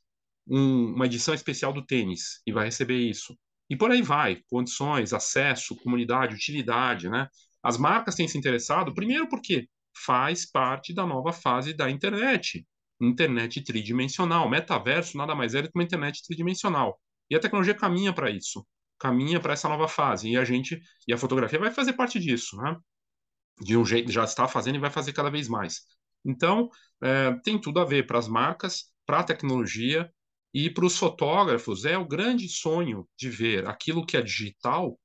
um, 0.47 0.95
uma 0.95 1.07
edição 1.07 1.35
especial 1.35 1.73
do 1.73 1.85
tênis 1.85 2.41
e 2.47 2.53
vai 2.53 2.67
receber 2.67 2.99
isso. 2.99 3.37
E 3.69 3.77
por 3.77 3.91
aí 3.91 4.03
vai, 4.03 4.43
condições, 4.49 5.13
acesso, 5.13 5.77
comunidade, 5.77 6.35
utilidade, 6.35 7.09
né? 7.09 7.29
As 7.63 7.77
marcas 7.77 8.15
têm 8.15 8.29
se 8.29 8.39
interessado, 8.39 8.95
primeiro 8.95 9.29
porque 9.29 9.69
faz 10.05 10.49
parte 10.49 10.95
da 10.95 11.05
nova 11.07 11.33
fase 11.33 11.73
da 11.73 11.91
internet, 11.91 12.67
internet 13.01 13.63
tridimensional. 13.63 14.49
Metaverso 14.49 15.17
nada 15.17 15.35
mais 15.35 15.55
é 15.55 15.63
do 15.63 15.69
que 15.69 15.77
uma 15.77 15.85
internet 15.85 16.23
tridimensional. 16.25 17.01
E 17.29 17.35
a 17.35 17.41
tecnologia 17.41 17.75
caminha 17.75 18.13
para 18.13 18.31
isso, 18.31 18.65
caminha 18.99 19.41
para 19.41 19.55
essa 19.55 19.69
nova 19.69 19.89
fase. 19.89 20.29
E 20.31 20.37
a 20.37 20.45
gente, 20.45 20.81
e 21.09 21.13
a 21.13 21.19
fotografia 21.19 21.59
vai 21.59 21.71
fazer 21.73 21.95
parte 21.95 22.21
disso, 22.21 22.57
né? 22.57 22.77
De 23.61 23.77
um 23.77 23.85
jeito, 23.85 24.13
já 24.13 24.25
está 24.25 24.47
fazendo 24.47 24.77
e 24.77 24.81
vai 24.81 24.91
fazer 24.91 25.13
cada 25.13 25.31
vez 25.31 25.49
mais. 25.49 25.81
Então, 26.25 26.69
é, 27.03 27.33
tem 27.43 27.61
tudo 27.61 27.81
a 27.81 27.85
ver 27.85 28.07
para 28.07 28.19
as 28.19 28.29
marcas, 28.29 28.93
para 29.07 29.21
a 29.21 29.25
tecnologia 29.25 30.11
e 30.57 30.71
para 30.71 30.87
os 30.87 30.97
fotógrafos. 30.97 31.85
É 31.85 31.99
o 31.99 32.09
grande 32.09 32.49
sonho 32.49 33.07
de 33.15 33.29
ver 33.29 33.69
aquilo 33.69 34.07
que 34.07 34.17
é 34.17 34.23
digital, 34.23 34.99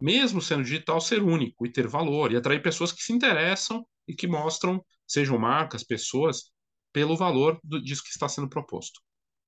mesmo 0.00 0.42
sendo 0.42 0.64
digital, 0.64 1.00
ser 1.00 1.22
único 1.22 1.64
e 1.64 1.70
ter 1.70 1.86
valor 1.86 2.32
e 2.32 2.36
atrair 2.36 2.60
pessoas 2.60 2.90
que 2.90 3.00
se 3.00 3.12
interessam 3.12 3.86
e 4.08 4.14
que 4.14 4.26
mostram, 4.26 4.84
sejam 5.06 5.38
marcas, 5.38 5.84
pessoas, 5.84 6.50
pelo 6.92 7.16
valor 7.16 7.60
do, 7.62 7.80
disso 7.80 8.02
que 8.02 8.08
está 8.08 8.28
sendo 8.28 8.48
proposto. 8.48 9.00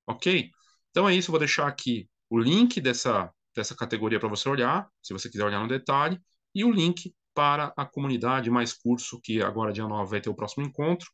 Ok? 0.07 0.49
Então 0.89 1.09
é 1.09 1.13
isso, 1.13 1.29
eu 1.29 1.33
vou 1.33 1.39
deixar 1.39 1.67
aqui 1.67 2.09
o 2.29 2.39
link 2.39 2.79
dessa, 2.79 3.29
dessa 3.53 3.75
categoria 3.75 4.21
para 4.21 4.29
você 4.29 4.47
olhar, 4.47 4.87
se 5.03 5.11
você 5.11 5.29
quiser 5.29 5.43
olhar 5.43 5.59
no 5.59 5.67
detalhe, 5.67 6.17
e 6.55 6.63
o 6.63 6.71
link 6.71 7.13
para 7.33 7.73
a 7.75 7.85
comunidade 7.85 8.49
mais 8.49 8.71
curso, 8.71 9.19
que 9.21 9.41
agora 9.41 9.73
dia 9.73 9.85
9 9.85 10.09
vai 10.11 10.21
ter 10.21 10.29
o 10.29 10.35
próximo 10.35 10.65
encontro, 10.65 11.09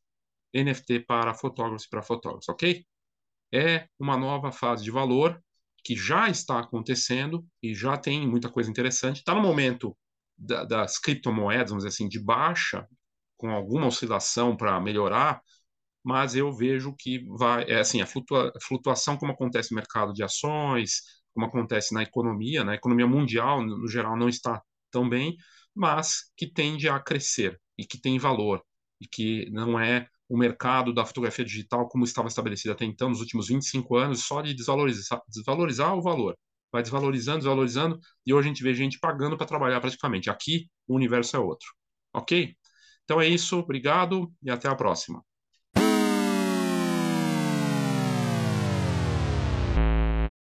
NFT 0.54 1.02
para 1.08 1.34
fotógrafos 1.34 1.86
e 1.86 1.90
para 1.90 2.04
fotógrafos, 2.04 2.50
ok? 2.50 2.86
É 3.54 3.88
uma 4.00 4.18
nova 4.18 4.52
fase 4.52 4.84
de 4.84 4.92
valor 4.92 5.42
que 5.84 5.96
já 5.96 6.30
está 6.30 6.60
acontecendo 6.60 7.46
e 7.64 7.74
já 7.74 7.98
tem 7.98 8.28
muita 8.28 8.50
coisa 8.50 8.70
interessante. 8.70 9.18
Está 9.18 9.34
no 9.34 9.42
momento 9.42 9.98
da, 10.38 10.66
das 10.66 10.98
criptomoedas, 11.00 11.70
vamos 11.70 11.84
dizer 11.86 11.96
assim, 11.96 12.10
de 12.10 12.20
baixa, 12.20 12.88
com 13.38 13.50
alguma 13.52 13.88
oscilação 13.88 14.56
para 14.56 14.80
melhorar, 14.82 15.42
mas 16.04 16.36
eu 16.36 16.52
vejo 16.52 16.96
que 16.98 17.26
vai, 17.38 17.64
é 17.70 17.80
assim, 17.80 18.02
a 18.02 18.08
flutua, 18.08 18.52
flutuação 18.62 19.18
como 19.18 19.32
acontece 19.32 19.72
no 19.72 19.76
mercado 19.76 20.14
de 20.14 20.24
ações, 20.24 21.02
como 21.34 21.46
acontece 21.46 21.94
na 21.94 22.04
economia, 22.04 22.64
na 22.64 22.76
economia 22.76 23.08
mundial, 23.08 23.62
no 23.64 23.88
geral, 23.88 24.18
não 24.18 24.30
está 24.30 24.62
tão 24.92 25.08
bem, 25.08 25.36
mas 25.76 26.32
que 26.36 26.52
tende 26.52 26.90
a 26.90 27.00
crescer 27.00 27.60
e 27.78 27.86
que 27.86 28.00
tem 28.00 28.18
valor 28.18 28.64
e 29.00 29.08
que 29.08 29.50
não 29.52 29.80
é 29.80 30.08
o 30.30 30.38
mercado 30.38 30.94
da 30.94 31.06
fotografia 31.06 31.46
digital 31.46 31.88
como 31.88 32.04
estava 32.04 32.28
estabelecido 32.28 32.72
até 32.74 32.86
então, 32.86 33.10
nos 33.10 33.22
últimos 33.22 33.48
25 33.48 33.96
anos, 33.96 34.26
só 34.26 34.42
de 34.42 34.54
desvalorizar, 34.54 35.22
desvalorizar 35.28 35.96
o 35.96 36.02
valor. 36.02 36.38
Vai 36.72 36.82
desvalorizando, 36.82 37.40
desvalorizando, 37.40 38.00
e 38.26 38.34
hoje 38.34 38.48
a 38.48 38.50
gente 38.50 38.64
vê 38.64 38.74
gente 38.74 39.00
pagando 39.00 39.38
para 39.38 39.48
trabalhar 39.48 39.80
praticamente. 39.80 40.30
Aqui, 40.30 40.68
o 40.88 40.96
universo 40.96 41.36
é 41.38 41.40
outro. 41.40 41.68
Ok? 42.14 42.56
Então 43.04 43.22
é 43.22 43.28
isso, 43.28 43.58
obrigado 43.60 44.32
e 44.44 44.52
até 44.52 44.68
a 44.68 44.76
próxima. 44.76 45.24